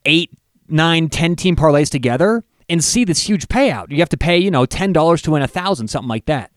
eight, 0.04 0.30
nine, 0.68 1.08
ten 1.08 1.34
team 1.34 1.56
parlays 1.56 1.90
together 1.90 2.44
and 2.68 2.84
see 2.84 3.02
this 3.04 3.28
huge 3.28 3.48
payout. 3.48 3.90
You 3.90 3.98
have 3.98 4.08
to 4.10 4.16
pay, 4.16 4.38
you 4.38 4.52
know, 4.52 4.64
$10 4.64 5.22
to 5.22 5.30
win 5.32 5.42
a 5.42 5.48
thousand, 5.48 5.88
something 5.88 6.08
like 6.08 6.26
that. 6.26 6.52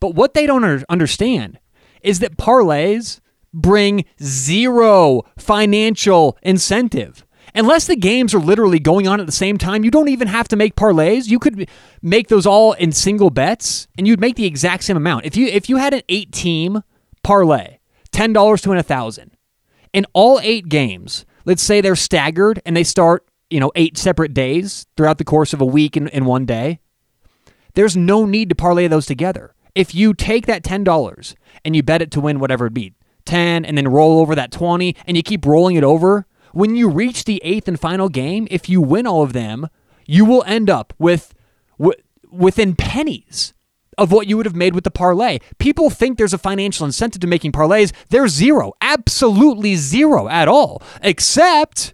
But 0.00 0.14
what 0.14 0.34
they 0.34 0.44
don't 0.44 0.84
understand 0.90 1.58
is 2.02 2.18
that 2.18 2.36
parlays 2.36 3.20
bring 3.54 4.04
zero 4.22 5.22
financial 5.38 6.36
incentive. 6.42 7.24
Unless 7.56 7.86
the 7.86 7.96
games 7.96 8.34
are 8.34 8.38
literally 8.38 8.78
going 8.78 9.08
on 9.08 9.18
at 9.18 9.24
the 9.24 9.32
same 9.32 9.56
time, 9.56 9.82
you 9.82 9.90
don't 9.90 10.10
even 10.10 10.28
have 10.28 10.46
to 10.48 10.56
make 10.56 10.76
parlays. 10.76 11.28
You 11.28 11.38
could 11.38 11.68
make 12.02 12.28
those 12.28 12.44
all 12.44 12.74
in 12.74 12.92
single 12.92 13.30
bets 13.30 13.88
and 13.96 14.06
you'd 14.06 14.20
make 14.20 14.36
the 14.36 14.44
exact 14.44 14.84
same 14.84 14.98
amount. 14.98 15.24
If 15.24 15.36
you 15.36 15.46
if 15.46 15.70
you 15.70 15.78
had 15.78 15.94
an 15.94 16.02
8 16.08 16.32
team 16.32 16.82
parlay, 17.22 17.78
$10 18.12 18.60
to 18.60 18.68
win 18.68 18.78
a 18.78 18.80
1000. 18.80 19.30
In 19.94 20.04
all 20.12 20.38
8 20.42 20.68
games, 20.68 21.24
let's 21.46 21.62
say 21.62 21.80
they're 21.80 21.96
staggered 21.96 22.60
and 22.66 22.76
they 22.76 22.84
start, 22.84 23.26
you 23.48 23.58
know, 23.58 23.72
8 23.74 23.96
separate 23.96 24.34
days 24.34 24.86
throughout 24.96 25.16
the 25.16 25.24
course 25.24 25.54
of 25.54 25.62
a 25.62 25.66
week 25.66 25.96
in, 25.96 26.08
in 26.08 26.26
one 26.26 26.44
day. 26.44 26.80
There's 27.72 27.96
no 27.96 28.26
need 28.26 28.50
to 28.50 28.54
parlay 28.54 28.86
those 28.86 29.06
together. 29.06 29.54
If 29.74 29.94
you 29.94 30.12
take 30.12 30.44
that 30.46 30.62
$10 30.62 31.34
and 31.64 31.74
you 31.74 31.82
bet 31.82 32.02
it 32.02 32.10
to 32.12 32.20
win 32.20 32.38
whatever 32.38 32.66
it 32.66 32.74
be, 32.74 32.92
10 33.24 33.64
and 33.64 33.78
then 33.78 33.88
roll 33.88 34.20
over 34.20 34.34
that 34.34 34.52
20 34.52 34.94
and 35.06 35.16
you 35.16 35.22
keep 35.22 35.46
rolling 35.46 35.76
it 35.76 35.84
over, 35.84 36.26
when 36.56 36.74
you 36.74 36.88
reach 36.88 37.24
the 37.24 37.38
eighth 37.44 37.68
and 37.68 37.78
final 37.78 38.08
game, 38.08 38.48
if 38.50 38.66
you 38.66 38.80
win 38.80 39.06
all 39.06 39.22
of 39.22 39.34
them, 39.34 39.68
you 40.06 40.24
will 40.24 40.42
end 40.46 40.70
up 40.70 40.94
with 40.98 41.34
w- 41.78 42.00
within 42.30 42.74
pennies 42.74 43.52
of 43.98 44.10
what 44.10 44.26
you 44.26 44.38
would 44.38 44.46
have 44.46 44.56
made 44.56 44.74
with 44.74 44.84
the 44.84 44.90
parlay. 44.90 45.38
People 45.58 45.90
think 45.90 46.16
there's 46.16 46.32
a 46.32 46.38
financial 46.38 46.86
incentive 46.86 47.20
to 47.20 47.26
making 47.26 47.52
parlays. 47.52 47.92
There's 48.08 48.32
zero, 48.32 48.72
absolutely 48.80 49.76
zero 49.76 50.28
at 50.28 50.48
all, 50.48 50.82
except 51.02 51.92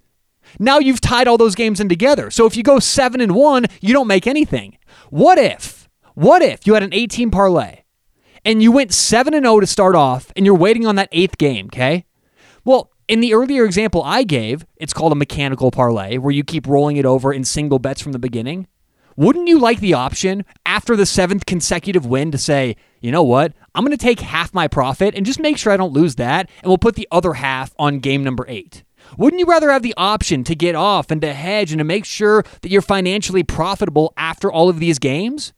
now 0.60 0.78
you've 0.78 1.00
tied 1.00 1.26
all 1.26 1.38
those 1.38 1.56
games 1.56 1.80
in 1.80 1.88
together. 1.88 2.30
So 2.30 2.46
if 2.46 2.56
you 2.56 2.62
go 2.62 2.78
seven 2.78 3.20
and 3.20 3.34
one, 3.34 3.66
you 3.80 3.92
don't 3.92 4.06
make 4.06 4.28
anything. 4.28 4.78
What 5.10 5.38
if, 5.38 5.88
what 6.14 6.40
if 6.40 6.68
you 6.68 6.74
had 6.74 6.84
an 6.84 6.94
18 6.94 7.32
parlay 7.32 7.80
and 8.44 8.62
you 8.62 8.70
went 8.70 8.94
7 8.94 9.34
and 9.34 9.44
0 9.44 9.58
to 9.58 9.66
start 9.66 9.96
off 9.96 10.30
and 10.36 10.46
you're 10.46 10.54
waiting 10.54 10.86
on 10.86 10.94
that 10.94 11.08
eighth 11.10 11.36
game, 11.36 11.66
okay? 11.66 12.04
Well, 12.64 12.91
in 13.12 13.20
the 13.20 13.34
earlier 13.34 13.66
example 13.66 14.02
I 14.02 14.22
gave, 14.22 14.64
it's 14.78 14.94
called 14.94 15.12
a 15.12 15.16
mechanical 15.16 15.70
parlay 15.70 16.16
where 16.16 16.32
you 16.32 16.42
keep 16.42 16.66
rolling 16.66 16.96
it 16.96 17.04
over 17.04 17.30
in 17.30 17.44
single 17.44 17.78
bets 17.78 18.00
from 18.00 18.12
the 18.12 18.18
beginning. 18.18 18.68
Wouldn't 19.18 19.48
you 19.48 19.58
like 19.58 19.80
the 19.80 19.92
option 19.92 20.46
after 20.64 20.96
the 20.96 21.04
seventh 21.04 21.44
consecutive 21.44 22.06
win 22.06 22.30
to 22.30 22.38
say, 22.38 22.74
you 23.02 23.12
know 23.12 23.22
what, 23.22 23.52
I'm 23.74 23.84
going 23.84 23.94
to 23.94 24.02
take 24.02 24.20
half 24.20 24.54
my 24.54 24.66
profit 24.66 25.14
and 25.14 25.26
just 25.26 25.40
make 25.40 25.58
sure 25.58 25.74
I 25.74 25.76
don't 25.76 25.92
lose 25.92 26.14
that, 26.14 26.48
and 26.62 26.70
we'll 26.70 26.78
put 26.78 26.94
the 26.94 27.06
other 27.12 27.34
half 27.34 27.74
on 27.78 27.98
game 27.98 28.24
number 28.24 28.46
eight? 28.48 28.82
Wouldn't 29.18 29.40
you 29.40 29.44
rather 29.44 29.70
have 29.70 29.82
the 29.82 29.92
option 29.98 30.42
to 30.44 30.54
get 30.54 30.74
off 30.74 31.10
and 31.10 31.20
to 31.20 31.34
hedge 31.34 31.70
and 31.70 31.80
to 31.80 31.84
make 31.84 32.06
sure 32.06 32.46
that 32.62 32.70
you're 32.70 32.80
financially 32.80 33.42
profitable 33.42 34.14
after 34.16 34.50
all 34.50 34.70
of 34.70 34.80
these 34.80 34.98
games? 34.98 35.52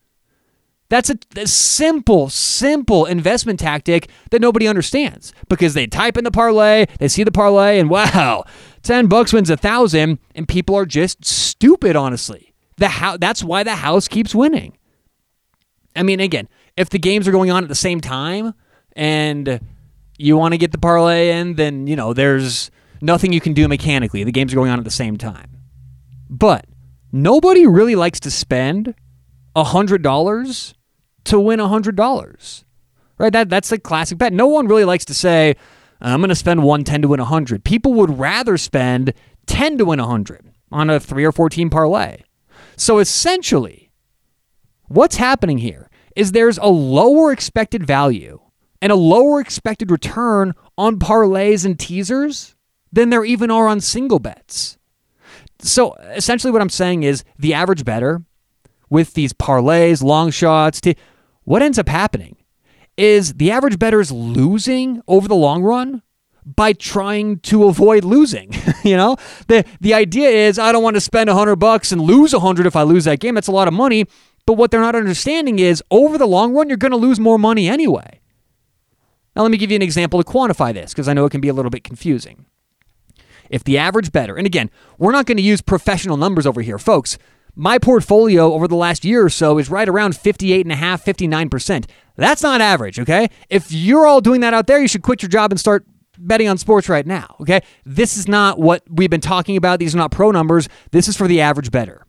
That's 0.94 1.10
a, 1.10 1.18
a, 1.36 1.48
simple, 1.48 2.30
simple 2.30 3.04
investment 3.04 3.58
tactic 3.58 4.08
that 4.30 4.40
nobody 4.40 4.68
understands 4.68 5.32
because 5.48 5.74
they 5.74 5.88
type 5.88 6.16
in 6.16 6.22
the 6.22 6.30
parlay, 6.30 6.86
they 7.00 7.08
see 7.08 7.24
the 7.24 7.32
parlay, 7.32 7.80
and 7.80 7.90
wow, 7.90 8.44
10 8.84 9.08
bucks 9.08 9.32
wins 9.32 9.50
a 9.50 9.56
thousand, 9.56 10.20
and 10.36 10.46
people 10.46 10.76
are 10.76 10.86
just 10.86 11.24
stupid, 11.24 11.96
honestly. 11.96 12.54
The 12.76 12.88
ho- 12.88 13.16
that's 13.16 13.42
why 13.42 13.64
the 13.64 13.74
house 13.74 14.06
keeps 14.06 14.36
winning. 14.36 14.78
I 15.96 16.04
mean, 16.04 16.20
again, 16.20 16.48
if 16.76 16.90
the 16.90 17.00
games 17.00 17.26
are 17.26 17.32
going 17.32 17.50
on 17.50 17.64
at 17.64 17.68
the 17.68 17.74
same 17.74 18.00
time 18.00 18.54
and 18.92 19.58
you 20.16 20.36
want 20.36 20.54
to 20.54 20.58
get 20.58 20.70
the 20.70 20.78
parlay 20.78 21.30
in, 21.30 21.56
then, 21.56 21.88
you 21.88 21.96
know, 21.96 22.12
there's 22.12 22.70
nothing 23.00 23.32
you 23.32 23.40
can 23.40 23.52
do 23.52 23.66
mechanically. 23.66 24.22
The 24.22 24.30
games 24.30 24.52
are 24.52 24.56
going 24.56 24.70
on 24.70 24.78
at 24.78 24.84
the 24.84 24.92
same 24.92 25.16
time. 25.16 25.58
But 26.30 26.66
nobody 27.10 27.66
really 27.66 27.96
likes 27.96 28.20
to 28.20 28.30
spend 28.30 28.94
$100 29.56 30.74
to 31.24 31.40
win 31.40 31.60
$100. 31.60 32.64
Right? 33.16 33.32
That 33.32 33.48
that's 33.48 33.70
a 33.70 33.78
classic 33.78 34.18
bet. 34.18 34.32
No 34.32 34.46
one 34.46 34.66
really 34.66 34.84
likes 34.84 35.04
to 35.06 35.14
say 35.14 35.54
I'm 36.00 36.20
going 36.20 36.28
to 36.28 36.34
spend 36.34 36.62
110 36.62 37.02
to 37.02 37.08
win 37.08 37.20
100. 37.20 37.64
People 37.64 37.94
would 37.94 38.18
rather 38.18 38.58
spend 38.58 39.14
10 39.46 39.78
to 39.78 39.84
win 39.84 40.00
100 40.00 40.50
on 40.70 40.90
a 40.90 41.00
3 41.00 41.24
or 41.24 41.32
14 41.32 41.70
parlay. 41.70 42.18
So 42.76 42.98
essentially, 42.98 43.90
what's 44.88 45.16
happening 45.16 45.58
here 45.58 45.88
is 46.16 46.32
there's 46.32 46.58
a 46.58 46.66
lower 46.66 47.32
expected 47.32 47.86
value 47.86 48.40
and 48.82 48.92
a 48.92 48.96
lower 48.96 49.40
expected 49.40 49.90
return 49.90 50.52
on 50.76 50.98
parlays 50.98 51.64
and 51.64 51.78
teasers 51.78 52.54
than 52.92 53.10
there 53.10 53.24
even 53.24 53.50
are 53.50 53.66
on 53.66 53.80
single 53.80 54.18
bets. 54.18 54.76
So 55.60 55.94
essentially, 55.94 56.50
what 56.50 56.60
I'm 56.60 56.68
saying 56.68 57.02
is 57.04 57.24
the 57.38 57.54
average 57.54 57.84
bettor 57.84 58.22
with 58.90 59.14
these 59.14 59.32
parlays, 59.32 60.02
long 60.02 60.30
shots, 60.30 60.80
t- 60.80 60.96
what 61.44 61.62
ends 61.62 61.78
up 61.78 61.88
happening 61.88 62.36
is 62.96 63.34
the 63.34 63.50
average 63.50 63.78
bettor 63.78 64.00
is 64.00 64.12
losing 64.12 65.02
over 65.08 65.28
the 65.28 65.34
long 65.34 65.62
run 65.62 66.02
by 66.44 66.72
trying 66.72 67.38
to 67.40 67.64
avoid 67.64 68.04
losing. 68.04 68.52
you 68.84 68.96
know, 68.96 69.16
the 69.48 69.64
the 69.80 69.94
idea 69.94 70.28
is 70.28 70.58
I 70.58 70.72
don't 70.72 70.82
want 70.82 70.96
to 70.96 71.00
spend 71.00 71.30
a 71.30 71.34
hundred 71.34 71.56
bucks 71.56 71.92
and 71.92 72.00
lose 72.00 72.34
a 72.34 72.40
hundred 72.40 72.66
if 72.66 72.76
I 72.76 72.82
lose 72.82 73.04
that 73.04 73.20
game. 73.20 73.34
That's 73.34 73.48
a 73.48 73.52
lot 73.52 73.68
of 73.68 73.74
money. 73.74 74.06
But 74.46 74.54
what 74.54 74.70
they're 74.70 74.80
not 74.80 74.94
understanding 74.94 75.58
is 75.58 75.82
over 75.90 76.18
the 76.18 76.26
long 76.26 76.52
run, 76.52 76.68
you're 76.68 76.76
going 76.76 76.90
to 76.90 76.98
lose 76.98 77.18
more 77.18 77.38
money 77.38 77.66
anyway. 77.66 78.20
Now, 79.34 79.42
let 79.42 79.50
me 79.50 79.56
give 79.56 79.70
you 79.70 79.76
an 79.76 79.82
example 79.82 80.22
to 80.22 80.30
quantify 80.30 80.72
this 80.72 80.92
because 80.92 81.08
I 81.08 81.14
know 81.14 81.24
it 81.24 81.30
can 81.30 81.40
be 81.40 81.48
a 81.48 81.54
little 81.54 81.70
bit 81.70 81.82
confusing. 81.82 82.44
If 83.50 83.64
the 83.64 83.78
average 83.78 84.12
bettor, 84.12 84.36
and 84.36 84.46
again, 84.46 84.70
we're 84.98 85.12
not 85.12 85.26
going 85.26 85.36
to 85.36 85.42
use 85.42 85.60
professional 85.60 86.16
numbers 86.16 86.46
over 86.46 86.60
here, 86.62 86.78
folks. 86.78 87.18
My 87.56 87.78
portfolio 87.78 88.52
over 88.52 88.66
the 88.66 88.74
last 88.74 89.04
year 89.04 89.24
or 89.24 89.30
so 89.30 89.58
is 89.58 89.70
right 89.70 89.88
around 89.88 90.14
58.5, 90.14 91.48
59%. 91.48 91.86
That's 92.16 92.42
not 92.42 92.60
average, 92.60 92.98
okay? 92.98 93.28
If 93.48 93.70
you're 93.70 94.06
all 94.06 94.20
doing 94.20 94.40
that 94.40 94.54
out 94.54 94.66
there, 94.66 94.80
you 94.80 94.88
should 94.88 95.02
quit 95.02 95.22
your 95.22 95.28
job 95.28 95.52
and 95.52 95.60
start 95.60 95.86
betting 96.18 96.48
on 96.48 96.58
sports 96.58 96.88
right 96.88 97.06
now, 97.06 97.36
okay? 97.40 97.60
This 97.84 98.16
is 98.16 98.26
not 98.28 98.58
what 98.58 98.82
we've 98.88 99.10
been 99.10 99.20
talking 99.20 99.56
about. 99.56 99.78
These 99.78 99.94
are 99.94 99.98
not 99.98 100.10
pro 100.10 100.30
numbers. 100.30 100.68
This 100.90 101.08
is 101.08 101.16
for 101.16 101.28
the 101.28 101.40
average 101.40 101.70
bettor. 101.70 102.06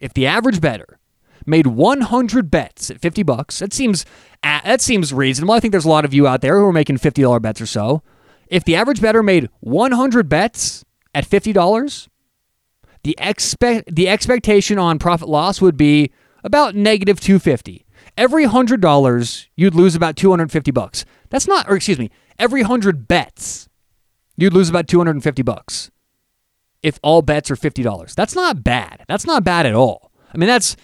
If 0.00 0.14
the 0.14 0.26
average 0.26 0.60
bettor 0.60 0.98
made 1.46 1.66
100 1.66 2.50
bets 2.50 2.90
at 2.90 3.00
50 3.00 3.22
bucks, 3.22 3.58
that 3.58 3.72
seems 3.72 4.04
that 4.42 4.80
seems 4.80 5.12
reasonable. 5.12 5.54
I 5.54 5.60
think 5.60 5.72
there's 5.72 5.84
a 5.84 5.90
lot 5.90 6.04
of 6.04 6.12
you 6.12 6.26
out 6.26 6.40
there 6.40 6.58
who 6.58 6.66
are 6.66 6.72
making 6.72 6.98
$50 6.98 7.40
bets 7.40 7.60
or 7.60 7.66
so. 7.66 8.02
If 8.48 8.64
the 8.64 8.76
average 8.76 9.00
bettor 9.00 9.22
made 9.22 9.48
100 9.60 10.28
bets 10.28 10.84
at 11.14 11.26
$50, 11.26 12.08
the 13.04 13.14
expect 13.18 13.94
the 13.94 14.08
expectation 14.08 14.78
on 14.78 14.98
profit 14.98 15.28
loss 15.28 15.60
would 15.60 15.76
be 15.76 16.12
about 16.44 16.74
negative 16.74 17.20
250. 17.20 17.84
Every 18.16 18.44
hundred 18.44 18.80
dollars, 18.80 19.48
you'd 19.56 19.74
lose 19.74 19.94
about 19.94 20.16
250 20.16 20.70
bucks. 20.70 21.04
That's 21.30 21.48
not, 21.48 21.68
or 21.68 21.76
excuse 21.76 21.98
me, 21.98 22.10
every 22.38 22.62
hundred 22.62 23.08
bets, 23.08 23.68
you'd 24.36 24.52
lose 24.52 24.68
about 24.68 24.86
250 24.88 25.42
bucks. 25.42 25.90
if 26.82 26.98
all 27.02 27.22
bets 27.22 27.48
are 27.50 27.56
$50. 27.56 28.14
That's 28.14 28.34
not 28.34 28.64
bad. 28.64 29.04
That's 29.08 29.24
not 29.26 29.44
bad 29.44 29.66
at 29.66 29.74
all. 29.74 30.10
I 30.34 30.38
mean, 30.38 30.48
that's 30.48 30.76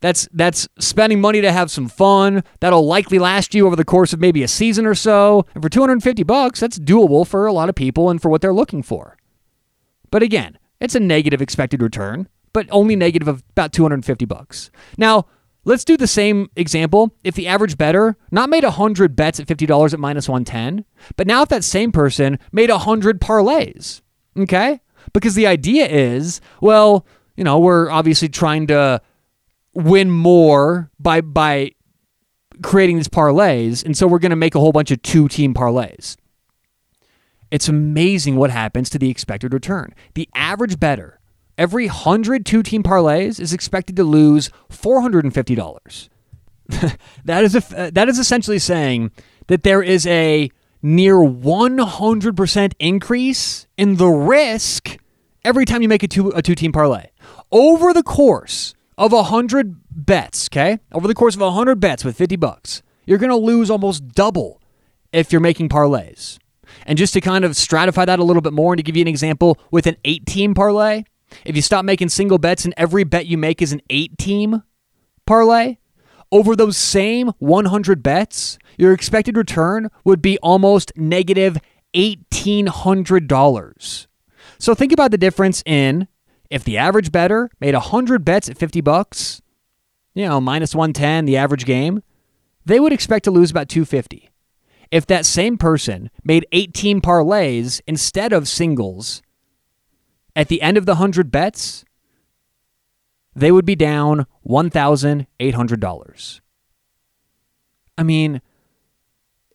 that's 0.00 0.28
that's 0.32 0.68
spending 0.78 1.20
money 1.20 1.40
to 1.40 1.50
have 1.50 1.70
some 1.70 1.88
fun. 1.88 2.44
That'll 2.60 2.86
likely 2.86 3.18
last 3.18 3.54
you 3.54 3.66
over 3.66 3.74
the 3.74 3.84
course 3.84 4.12
of 4.12 4.20
maybe 4.20 4.42
a 4.42 4.48
season 4.48 4.84
or 4.86 4.94
so. 4.94 5.46
And 5.54 5.62
for 5.62 5.68
250 5.68 6.22
bucks, 6.22 6.60
that's 6.60 6.78
doable 6.78 7.26
for 7.26 7.46
a 7.46 7.52
lot 7.52 7.68
of 7.68 7.74
people 7.74 8.10
and 8.10 8.20
for 8.22 8.28
what 8.28 8.40
they're 8.42 8.52
looking 8.54 8.82
for. 8.82 9.16
But 10.10 10.22
again, 10.22 10.58
it's 10.80 10.94
a 10.94 11.00
negative 11.00 11.42
expected 11.42 11.82
return, 11.82 12.28
but 12.52 12.66
only 12.70 12.96
negative 12.96 13.28
of 13.28 13.42
about 13.50 13.72
250 13.72 14.24
bucks. 14.24 14.70
Now, 14.96 15.26
let's 15.64 15.84
do 15.84 15.96
the 15.96 16.06
same 16.06 16.50
example. 16.56 17.14
If 17.24 17.34
the 17.34 17.46
average 17.46 17.76
bettor 17.76 18.16
not 18.30 18.50
made 18.50 18.64
100 18.64 19.14
bets 19.16 19.40
at 19.40 19.46
$50 19.46 19.92
at 19.92 20.00
minus 20.00 20.28
110, 20.28 20.84
but 21.16 21.26
now 21.26 21.42
if 21.42 21.48
that 21.48 21.64
same 21.64 21.92
person 21.92 22.38
made 22.52 22.70
100 22.70 23.20
parlays, 23.20 24.02
okay? 24.36 24.80
Because 25.12 25.34
the 25.34 25.46
idea 25.46 25.86
is, 25.86 26.40
well, 26.60 27.06
you 27.36 27.44
know, 27.44 27.58
we're 27.58 27.90
obviously 27.90 28.28
trying 28.28 28.66
to 28.68 29.00
win 29.74 30.10
more 30.10 30.90
by 30.98 31.20
by 31.20 31.72
creating 32.62 32.96
these 32.96 33.08
parlays, 33.08 33.84
and 33.84 33.96
so 33.96 34.06
we're 34.06 34.18
going 34.18 34.30
to 34.30 34.36
make 34.36 34.54
a 34.54 34.60
whole 34.60 34.72
bunch 34.72 34.90
of 34.90 35.00
two 35.02 35.28
team 35.28 35.54
parlays. 35.54 36.16
It's 37.50 37.68
amazing 37.68 38.36
what 38.36 38.50
happens 38.50 38.90
to 38.90 38.98
the 38.98 39.10
expected 39.10 39.52
return. 39.52 39.94
The 40.14 40.28
average 40.34 40.78
bettor, 40.78 41.18
every 41.56 41.86
100 41.86 42.44
two 42.44 42.62
team 42.62 42.82
parlays 42.82 43.40
is 43.40 43.52
expected 43.52 43.96
to 43.96 44.04
lose 44.04 44.50
$450. 44.70 46.08
that 47.24 47.44
is 47.44 47.54
a, 47.54 47.78
uh, 47.78 47.90
that 47.94 48.08
is 48.08 48.18
essentially 48.18 48.58
saying 48.58 49.10
that 49.46 49.62
there 49.62 49.82
is 49.82 50.06
a 50.06 50.50
near 50.82 51.16
100% 51.16 52.72
increase 52.78 53.66
in 53.76 53.96
the 53.96 54.06
risk 54.06 54.98
every 55.44 55.64
time 55.64 55.80
you 55.80 55.88
make 55.88 56.02
a 56.02 56.08
two 56.08 56.28
a 56.30 56.42
two 56.42 56.54
team 56.54 56.72
parlay. 56.72 57.06
Over 57.50 57.94
the 57.94 58.02
course 58.02 58.74
of 58.98 59.12
100 59.12 59.76
bets, 59.90 60.48
okay? 60.50 60.78
Over 60.92 61.08
the 61.08 61.14
course 61.14 61.34
of 61.34 61.40
100 61.40 61.80
bets 61.80 62.04
with 62.04 62.16
50 62.16 62.36
bucks, 62.36 62.82
you're 63.06 63.18
going 63.18 63.30
to 63.30 63.36
lose 63.36 63.70
almost 63.70 64.08
double 64.08 64.60
if 65.12 65.32
you're 65.32 65.40
making 65.40 65.70
parlays. 65.70 66.38
And 66.86 66.98
just 66.98 67.12
to 67.14 67.20
kind 67.20 67.44
of 67.44 67.52
stratify 67.52 68.06
that 68.06 68.18
a 68.18 68.24
little 68.24 68.42
bit 68.42 68.52
more 68.52 68.72
and 68.72 68.78
to 68.78 68.82
give 68.82 68.96
you 68.96 69.02
an 69.02 69.08
example 69.08 69.58
with 69.70 69.86
an 69.86 69.96
8 70.04 70.26
team 70.26 70.54
parlay, 70.54 71.04
if 71.44 71.56
you 71.56 71.62
stop 71.62 71.84
making 71.84 72.08
single 72.08 72.38
bets 72.38 72.64
and 72.64 72.74
every 72.76 73.04
bet 73.04 73.26
you 73.26 73.38
make 73.38 73.60
is 73.60 73.72
an 73.72 73.82
8 73.90 74.18
team 74.18 74.62
parlay, 75.26 75.76
over 76.30 76.54
those 76.54 76.76
same 76.76 77.32
100 77.38 78.02
bets, 78.02 78.58
your 78.76 78.92
expected 78.92 79.36
return 79.36 79.90
would 80.04 80.20
be 80.20 80.38
almost 80.38 80.92
negative 80.96 81.58
$1,800. 81.94 84.06
So 84.58 84.74
think 84.74 84.92
about 84.92 85.10
the 85.10 85.18
difference 85.18 85.62
in 85.64 86.08
if 86.50 86.64
the 86.64 86.78
average 86.78 87.12
bettor 87.12 87.50
made 87.60 87.74
100 87.74 88.24
bets 88.24 88.48
at 88.48 88.58
50 88.58 88.80
bucks, 88.80 89.40
you 90.14 90.26
know, 90.26 90.40
minus 90.40 90.74
110 90.74 91.26
the 91.26 91.36
average 91.36 91.64
game, 91.64 92.02
they 92.64 92.80
would 92.80 92.92
expect 92.92 93.24
to 93.24 93.30
lose 93.30 93.50
about 93.50 93.68
250. 93.68 94.30
If 94.90 95.06
that 95.06 95.26
same 95.26 95.58
person 95.58 96.10
made 96.24 96.46
18 96.52 97.00
parlays 97.00 97.80
instead 97.86 98.32
of 98.32 98.48
singles 98.48 99.22
at 100.34 100.48
the 100.48 100.62
end 100.62 100.76
of 100.78 100.86
the 100.86 100.92
100 100.92 101.30
bets, 101.30 101.84
they 103.34 103.52
would 103.52 103.66
be 103.66 103.76
down 103.76 104.26
$1,800. 104.46 106.40
I 107.98 108.02
mean, 108.02 108.40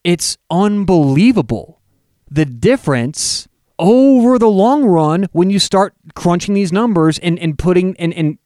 it's 0.03 0.37
unbelievable 0.49 1.81
the 2.29 2.45
difference 2.45 3.47
over 3.79 4.37
the 4.37 4.49
long 4.49 4.85
run 4.85 5.27
when 5.31 5.49
you 5.49 5.59
start 5.59 5.93
crunching 6.15 6.53
these 6.53 6.71
numbers 6.71 7.19
and, 7.19 7.39
and 7.39 7.57
putting 7.57 7.95
and, 7.97 8.13
and 8.13 8.37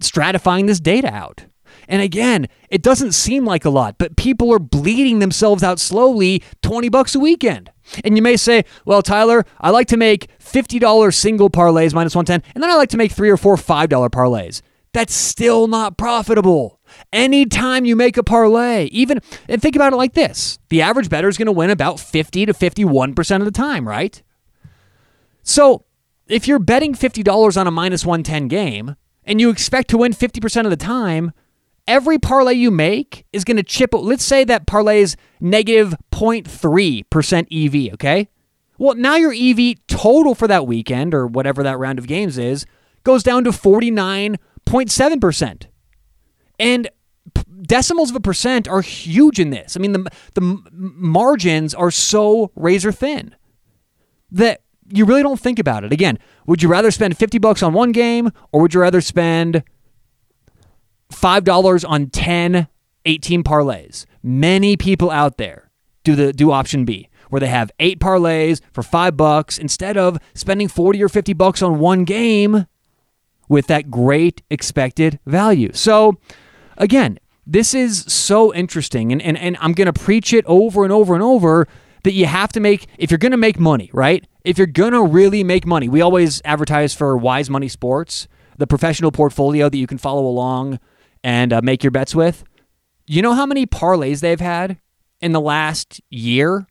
stratifying 0.00 0.66
this 0.66 0.80
data 0.80 1.12
out. 1.12 1.46
And 1.88 2.02
again, 2.02 2.48
it 2.68 2.82
doesn't 2.82 3.12
seem 3.12 3.44
like 3.44 3.64
a 3.64 3.70
lot, 3.70 3.96
but 3.98 4.16
people 4.16 4.52
are 4.52 4.58
bleeding 4.58 5.18
themselves 5.18 5.62
out 5.62 5.78
slowly 5.78 6.42
20 6.62 6.88
bucks 6.88 7.14
a 7.14 7.20
weekend. 7.20 7.70
And 8.04 8.16
you 8.16 8.22
may 8.22 8.36
say, 8.36 8.64
well, 8.84 9.02
Tyler, 9.02 9.44
I 9.60 9.70
like 9.70 9.86
to 9.88 9.96
make 9.96 10.28
$50 10.40 11.14
single 11.14 11.50
parlays 11.50 11.94
minus 11.94 12.16
110, 12.16 12.42
and 12.54 12.62
then 12.62 12.70
I 12.70 12.74
like 12.74 12.88
to 12.90 12.96
make 12.96 13.12
three 13.12 13.30
or 13.30 13.36
four 13.36 13.56
$5 13.56 13.88
parlays. 14.10 14.62
That's 14.92 15.14
still 15.14 15.68
not 15.68 15.98
profitable. 15.98 16.80
Anytime 17.12 17.84
you 17.84 17.96
make 17.96 18.16
a 18.16 18.22
parlay, 18.22 18.86
even, 18.86 19.20
and 19.48 19.60
think 19.60 19.76
about 19.76 19.92
it 19.92 19.96
like 19.96 20.14
this 20.14 20.58
the 20.68 20.82
average 20.82 21.10
bettor 21.10 21.28
is 21.28 21.36
going 21.36 21.46
to 21.46 21.52
win 21.52 21.70
about 21.70 22.00
50 22.00 22.46
to 22.46 22.52
51% 22.52 23.36
of 23.36 23.44
the 23.44 23.50
time, 23.50 23.86
right? 23.86 24.22
So 25.42 25.84
if 26.28 26.48
you're 26.48 26.58
betting 26.58 26.94
$50 26.94 27.60
on 27.60 27.66
a 27.66 27.70
minus 27.70 28.04
110 28.04 28.48
game 28.48 28.96
and 29.24 29.40
you 29.40 29.50
expect 29.50 29.88
to 29.90 29.98
win 29.98 30.12
50% 30.12 30.64
of 30.64 30.70
the 30.70 30.76
time, 30.76 31.32
every 31.86 32.18
parlay 32.18 32.54
you 32.54 32.70
make 32.70 33.26
is 33.32 33.44
going 33.44 33.56
to 33.56 33.62
chip. 33.62 33.90
Let's 33.92 34.24
say 34.24 34.44
that 34.44 34.66
parlay 34.66 35.00
is 35.00 35.16
negative 35.40 35.94
0.3% 36.12 37.88
EV, 37.88 37.94
okay? 37.94 38.28
Well, 38.78 38.94
now 38.94 39.16
your 39.16 39.32
EV 39.32 39.86
total 39.86 40.34
for 40.34 40.46
that 40.48 40.66
weekend 40.66 41.14
or 41.14 41.26
whatever 41.26 41.62
that 41.62 41.78
round 41.78 41.98
of 41.98 42.06
games 42.06 42.36
is 42.38 42.66
goes 43.04 43.22
down 43.22 43.44
to 43.44 43.50
49.7%. 43.50 45.66
And 46.58 46.88
decimals 47.62 48.10
of 48.10 48.16
a 48.16 48.20
percent 48.20 48.68
are 48.68 48.82
huge 48.82 49.38
in 49.38 49.50
this. 49.50 49.76
I 49.76 49.80
mean, 49.80 49.92
the, 49.92 50.10
the 50.34 50.62
margins 50.72 51.74
are 51.74 51.90
so 51.90 52.50
razor 52.54 52.92
thin 52.92 53.34
that 54.30 54.62
you 54.88 55.04
really 55.04 55.22
don't 55.22 55.40
think 55.40 55.58
about 55.58 55.84
it. 55.84 55.92
Again, 55.92 56.18
would 56.46 56.62
you 56.62 56.68
rather 56.68 56.90
spend 56.90 57.16
50 57.16 57.38
bucks 57.38 57.62
on 57.62 57.72
one 57.72 57.92
game 57.92 58.30
or 58.52 58.62
would 58.62 58.74
you 58.74 58.80
rather 58.80 59.00
spend 59.00 59.62
$5 61.12 61.88
on 61.88 62.06
10 62.08 62.68
18 63.04 63.42
parlays? 63.44 64.04
Many 64.22 64.76
people 64.76 65.10
out 65.10 65.38
there 65.38 65.70
do 66.04 66.14
the 66.16 66.32
do 66.32 66.50
option 66.50 66.84
B 66.84 67.08
where 67.28 67.40
they 67.40 67.48
have 67.48 67.72
8 67.80 67.98
parlays 67.98 68.60
for 68.72 68.82
5 68.82 69.16
bucks 69.16 69.58
instead 69.58 69.96
of 69.96 70.18
spending 70.34 70.68
40 70.68 71.02
or 71.02 71.08
50 71.08 71.32
bucks 71.32 71.62
on 71.62 71.78
one 71.78 72.04
game 72.04 72.66
with 73.48 73.66
that 73.66 73.90
great 73.90 74.42
expected 74.50 75.18
value. 75.26 75.72
So, 75.72 76.18
again, 76.76 77.18
this 77.46 77.74
is 77.74 78.00
so 78.08 78.52
interesting 78.54 79.12
and 79.12 79.22
and, 79.22 79.38
and 79.38 79.56
I'm 79.60 79.72
going 79.72 79.86
to 79.86 79.92
preach 79.92 80.32
it 80.32 80.44
over 80.46 80.84
and 80.84 80.92
over 80.92 81.14
and 81.14 81.22
over 81.22 81.68
that 82.02 82.12
you 82.12 82.26
have 82.26 82.52
to 82.52 82.60
make 82.60 82.86
if 82.98 83.10
you're 83.10 83.18
going 83.18 83.32
to 83.32 83.36
make 83.36 83.58
money, 83.58 83.90
right? 83.92 84.26
If 84.44 84.58
you're 84.58 84.68
going 84.68 84.92
to 84.92 85.02
really 85.02 85.42
make 85.42 85.66
money, 85.66 85.88
we 85.88 86.00
always 86.00 86.40
advertise 86.44 86.94
for 86.94 87.16
Wise 87.16 87.50
Money 87.50 87.66
Sports, 87.66 88.28
the 88.56 88.66
professional 88.66 89.10
portfolio 89.10 89.68
that 89.68 89.76
you 89.76 89.88
can 89.88 89.98
follow 89.98 90.24
along 90.24 90.78
and 91.22 91.52
uh, 91.52 91.60
make 91.62 91.82
your 91.82 91.90
bets 91.90 92.14
with. 92.14 92.44
You 93.06 93.22
know 93.22 93.34
how 93.34 93.46
many 93.46 93.66
parlays 93.66 94.20
they've 94.20 94.40
had 94.40 94.78
in 95.20 95.32
the 95.32 95.40
last 95.40 96.00
year? 96.10 96.66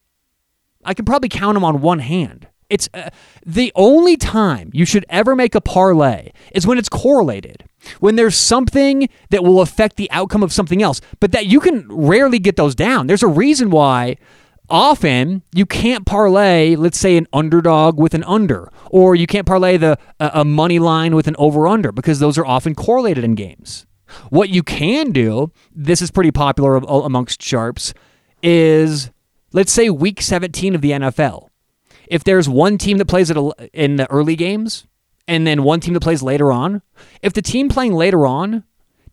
I 0.84 0.94
can 0.94 1.06
probably 1.06 1.30
count 1.30 1.56
them 1.56 1.64
on 1.64 1.82
one 1.82 2.00
hand. 2.00 2.48
It's 2.70 2.90
uh, 2.94 3.10
the 3.46 3.72
only 3.76 4.18
time 4.18 4.72
you 4.74 4.86
should 4.86 5.06
ever 5.10 5.36
make 5.36 5.56
a 5.56 5.62
parlay 5.62 6.32
is 6.54 6.66
when 6.66 6.78
it's 6.78 6.90
correlated. 6.90 7.64
When 8.00 8.16
there's 8.16 8.36
something 8.36 9.08
that 9.30 9.44
will 9.44 9.62
affect 9.62 9.98
the 9.98 10.10
outcome 10.12 10.42
of 10.42 10.52
something 10.52 10.82
else, 10.82 11.00
but 11.20 11.32
that 11.32 11.46
you 11.46 11.60
can 11.60 11.88
rarely 11.90 12.40
get 12.40 12.56
those 12.56 12.74
down. 12.74 13.08
There's 13.08 13.24
a 13.24 13.28
reason 13.28 13.70
why 13.70 14.18
often 14.70 15.44
you 15.54 15.66
can't 15.66 16.08
parlay 16.08 16.76
let's 16.76 16.98
say 16.98 17.18
an 17.18 17.28
underdog 17.32 18.00
with 18.00 18.16
an 18.16 18.24
under 18.24 18.72
or 18.90 19.16
you 19.16 19.28
can't 19.28 19.46
parlay 19.46 19.78
the 19.78 19.96
a, 20.20 20.44
money 20.44 20.80
line 20.80 21.16
with 21.16 21.28
an 21.28 21.36
over 21.38 21.68
under 21.68 21.92
because 21.92 22.18
those 22.20 22.36
are 22.36 22.46
often 22.46 22.74
correlated 22.74 23.24
in 23.24 23.36
games 23.36 23.86
what 24.30 24.50
you 24.50 24.64
can 24.64 25.12
do 25.12 25.52
this 25.74 26.02
is 26.02 26.12
pretty 26.12 26.32
popular 26.32 26.76
amongst 26.76 27.42
sharps 27.42 27.94
is 28.44 29.12
let's 29.52 29.72
say 29.72 29.90
week 29.90 30.22
17 30.22 30.76
of 30.76 30.82
the 30.82 30.92
NFL 30.92 31.48
if 32.08 32.24
there's 32.24 32.48
one 32.48 32.78
team 32.78 32.98
that 32.98 33.06
plays 33.06 33.32
in 33.74 33.96
the 33.96 34.08
early 34.10 34.36
games 34.36 34.86
and 35.28 35.48
then 35.48 35.64
one 35.64 35.80
team 35.80 35.94
that 35.94 36.02
plays 36.02 36.22
later 36.22 36.52
on 36.52 36.82
if 37.22 37.34
the 37.34 37.42
team 37.42 37.70
playing 37.70 37.94
later 37.94 38.28
on 38.28 38.64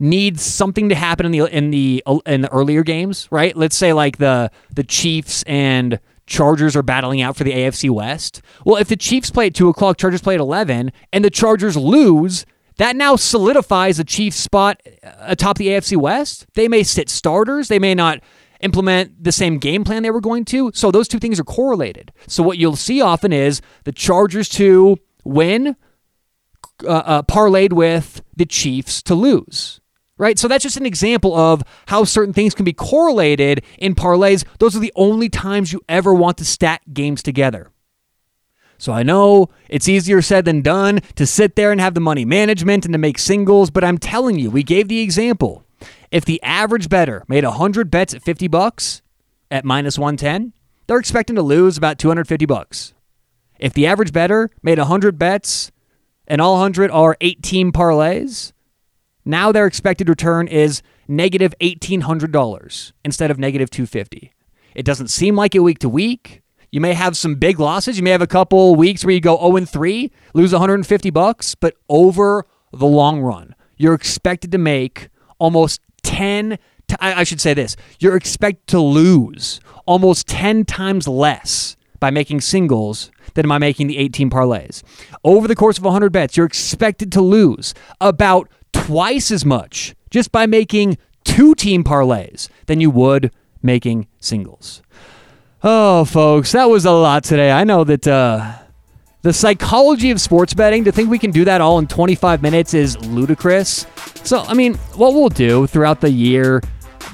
needs 0.03 0.43
something 0.43 0.89
to 0.89 0.95
happen 0.97 1.25
in 1.25 1.33
the 1.33 1.47
in 1.47 1.71
the 1.71 2.03
in 2.27 2.43
the 2.43 2.53
earlier 2.53 2.83
games, 2.83 3.29
right? 3.31 3.57
Let's 3.57 3.77
say 3.77 3.93
like 3.93 4.19
the 4.19 4.51
the 4.75 4.83
Chiefs 4.83 5.45
and 5.45 6.01
Chargers 6.27 6.77
are 6.77 6.83
battling 6.83 7.23
out 7.23 7.37
for 7.37 7.45
the 7.45 7.53
AFC 7.53 7.89
West. 7.89 8.43
Well, 8.67 8.77
if 8.77 8.89
the 8.89 8.97
Chiefs 8.97 9.31
play 9.31 9.47
at 9.47 9.55
two 9.55 9.69
o'clock, 9.69 9.97
Chargers 9.97 10.21
play 10.21 10.35
at 10.35 10.41
eleven, 10.41 10.93
and 11.13 11.25
the 11.25 11.31
Chargers 11.31 11.77
lose, 11.77 12.45
that 12.83 12.97
now 12.97 13.15
solidifies 13.15 13.99
the 13.99 14.05
Chiefs 14.05 14.37
spot 14.37 14.83
atop 15.21 15.57
the 15.57 15.69
AFC 15.69 15.97
West. 15.97 16.47
They 16.55 16.67
may 16.67 16.83
sit 16.83 17.09
starters. 17.09 17.69
They 17.69 17.79
may 17.79 17.95
not 17.95 18.19
implement 18.59 19.23
the 19.23 19.31
same 19.31 19.59
game 19.59 19.85
plan 19.85 20.03
they 20.03 20.11
were 20.11 20.21
going 20.21 20.45
to. 20.47 20.73
So 20.75 20.91
those 20.91 21.07
two 21.07 21.21
things 21.21 21.39
are 21.39 21.45
correlated. 21.45 22.11
So 22.27 22.43
what 22.43 22.59
you'll 22.59 22.75
see 22.75 23.01
often 23.01 23.33
is 23.33 23.63
the 23.85 23.93
Chargers 23.93 24.49
to 24.51 24.97
win 25.23 25.77
uh, 26.85 26.89
uh, 26.89 27.23
parlayed 27.23 27.73
with 27.73 28.21
the 28.35 28.47
Chiefs 28.47 29.01
to 29.05 29.15
lose 29.15 29.79
right? 30.19 30.39
So 30.39 30.47
that's 30.47 30.63
just 30.63 30.77
an 30.77 30.87
example 30.87 31.35
of 31.35 31.65
how 31.89 32.05
certain 32.05 32.33
things 32.33 32.55
can 32.55 32.65
be 32.65 32.73
correlated 32.73 33.65
in 33.79 33.97
parlays. 33.97 34.45
Those 34.61 34.77
are 34.77 34.79
the 34.79 34.93
only 34.95 35.29
times 35.29 35.73
you 35.73 35.81
ever 35.89 36.15
want 36.15 36.39
to 36.39 36.45
stack 36.45 36.83
games 36.93 37.25
together. 37.25 37.72
So 38.83 38.93
I 38.93 39.05
know 39.05 39.49
it's 39.69 39.89
easier 39.89 40.21
said 40.21 40.45
than 40.45 40.61
done 40.61 41.03
to 41.15 41.25
sit 41.25 41.55
there 41.55 41.71
and 41.71 41.81
have 41.81 41.95
the 41.95 42.01
money 42.01 42.25
management 42.25 42.85
and 42.85 42.93
to 42.93 42.99
make 42.99 43.17
singles, 43.17 43.71
but 43.71 43.85
I'm 43.85 43.97
telling 43.97 44.41
you, 44.41 44.51
we 44.51 44.65
gave 44.65 44.89
the 44.89 44.99
example. 44.99 45.65
If 46.11 46.25
the 46.25 46.43
average 46.43 46.89
bettor 46.89 47.23
made 47.29 47.45
100 47.45 47.93
bets 47.93 48.13
at 48.13 48.25
50 48.25 48.49
bucks 48.49 49.01
at 49.53 49.65
minus 49.65 50.01
110, 50.01 50.53
they're 50.89 50.99
expecting 50.99 51.37
to 51.37 51.43
lose 51.43 51.79
about 51.79 52.01
250 52.01 52.45
bucks. 52.47 52.93
If 53.61 53.73
the 53.73 53.87
average 53.87 54.13
bettor 54.13 54.51
made 54.65 54.79
100 54.79 55.17
bets 55.17 55.71
and 56.27 56.41
all 56.41 56.55
100 56.55 56.91
are 56.91 57.17
18 57.21 57.71
parlays, 57.71 58.53
now 59.25 59.53
their 59.53 59.67
expected 59.69 60.09
return 60.09 60.49
is 60.49 60.83
negative 61.07 61.55
$1,800 61.61 62.93
instead 63.05 63.31
of 63.31 63.39
negative 63.39 63.71
250. 63.71 64.33
It 64.75 64.85
doesn't 64.85 65.07
seem 65.07 65.37
like 65.37 65.55
it 65.55 65.61
week 65.61 65.79
to 65.79 65.89
week. 65.89 66.42
You 66.73 66.81
may 66.81 66.95
have 66.95 67.17
some 67.19 67.35
big 67.35 67.61
losses. 67.61 67.99
You 67.99 68.03
may 68.03 68.11
have 68.11 68.23
a 68.23 68.27
couple 68.27 68.75
weeks 68.75 69.05
where 69.05 69.15
you 69.15 69.21
go 69.21 69.37
0 69.37 69.57
and 69.57 69.69
3, 69.69 70.11
lose 70.33 70.53
150 70.53 71.11
bucks, 71.11 71.55
but 71.55 71.77
over 71.91 72.47
the 72.73 72.87
long 72.87 73.21
run, 73.21 73.55
you're 73.77 73.93
expected 73.93 74.51
to 74.53 74.59
make 74.59 75.09
almost 75.39 75.83
10 76.03 76.59
t- 76.89 76.97
I 76.99 77.25
should 77.25 77.41
say 77.41 77.53
this. 77.55 77.77
You're 78.01 78.17
expected 78.17 78.67
to 78.69 78.81
lose 78.81 79.61
almost 79.87 80.27
10 80.29 80.65
times 80.65 81.07
less 81.07 81.77
by 82.01 82.11
making 82.11 82.41
singles 82.41 83.11
than 83.35 83.49
by 83.49 83.59
making 83.59 83.87
the 83.87 83.99
18 83.99 84.31
parlays. 84.31 84.83
Over 85.25 85.47
the 85.47 85.55
course 85.55 85.79
of 85.79 85.85
100 85.85 86.11
bets, 86.11 86.37
you're 86.37 86.47
expected 86.47 87.13
to 87.13 87.21
lose 87.21 87.75
about 88.01 88.49
twice 88.73 89.31
as 89.31 89.45
much 89.45 89.95
just 90.11 90.33
by 90.33 90.47
making 90.47 90.99
two 91.25 91.55
team 91.55 91.85
parlays 91.85 92.49
than 92.67 92.81
you 92.81 92.91
would 92.91 93.31
making 93.63 94.09
singles. 94.21 94.83
Oh, 95.65 96.05
folks, 96.05 96.51
that 96.53 96.65
was 96.65 96.87
a 96.87 96.91
lot 96.91 97.23
today. 97.23 97.53
I 97.53 97.63
know 97.63 97.85
that 97.85 98.09
uh, 98.09 98.53
the 99.21 99.33
psychology 99.33 100.11
of 100.11 100.21
sports 100.21 100.55
betting, 100.55 100.83
to 100.85 100.91
think 100.91 101.09
we 101.09 101.21
can 101.21 101.31
do 101.31 101.45
that 101.45 101.61
all 101.61 101.79
in 101.79 101.87
25 101.87 102.43
minutes 102.43 102.75
is 102.75 102.99
ludicrous. 103.07 103.87
So, 104.25 104.41
I 104.41 104.55
mean, 104.55 104.75
what 104.97 105.15
we'll 105.15 105.29
do 105.29 105.69
throughout 105.69 106.01
the 106.01 106.11
year, 106.11 106.63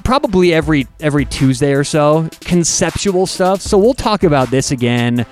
probably 0.02 0.54
every 0.54 0.86
every 0.98 1.26
Tuesday 1.26 1.74
or 1.74 1.84
so, 1.84 2.30
conceptual 2.40 3.26
stuff. 3.26 3.60
So 3.60 3.76
we'll 3.76 3.92
talk 3.92 4.22
about 4.22 4.48
this 4.48 4.70
again, 4.70 5.26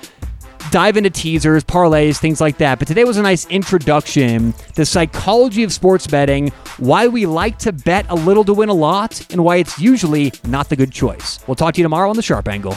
dive 0.71 0.99
into 0.99 1.09
teasers, 1.09 1.65
parlays, 1.65 2.19
things 2.19 2.39
like 2.39 2.59
that. 2.59 2.79
But 2.79 2.87
today 2.87 3.05
was 3.05 3.17
a 3.17 3.23
nice 3.23 3.47
introduction 3.47 4.53
the 4.75 4.85
psychology 4.85 5.63
of 5.63 5.73
sports 5.73 6.07
betting, 6.07 6.49
why 6.77 7.09
we 7.09 7.25
like 7.25 7.59
to 7.61 7.73
bet 7.73 8.05
a 8.11 8.15
little 8.15 8.45
to 8.45 8.53
win 8.53 8.69
a 8.69 8.75
lot, 8.75 9.27
and 9.33 9.43
why 9.43 9.57
it's 9.57 9.79
usually 9.79 10.35
not 10.45 10.69
the 10.69 10.77
good 10.77 10.93
choice. 10.93 11.41
We'll 11.47 11.55
talk 11.55 11.73
to 11.75 11.81
you 11.81 11.85
tomorrow 11.85 12.11
on 12.11 12.17
the 12.17 12.23
Sharp 12.23 12.47
Angle. 12.47 12.77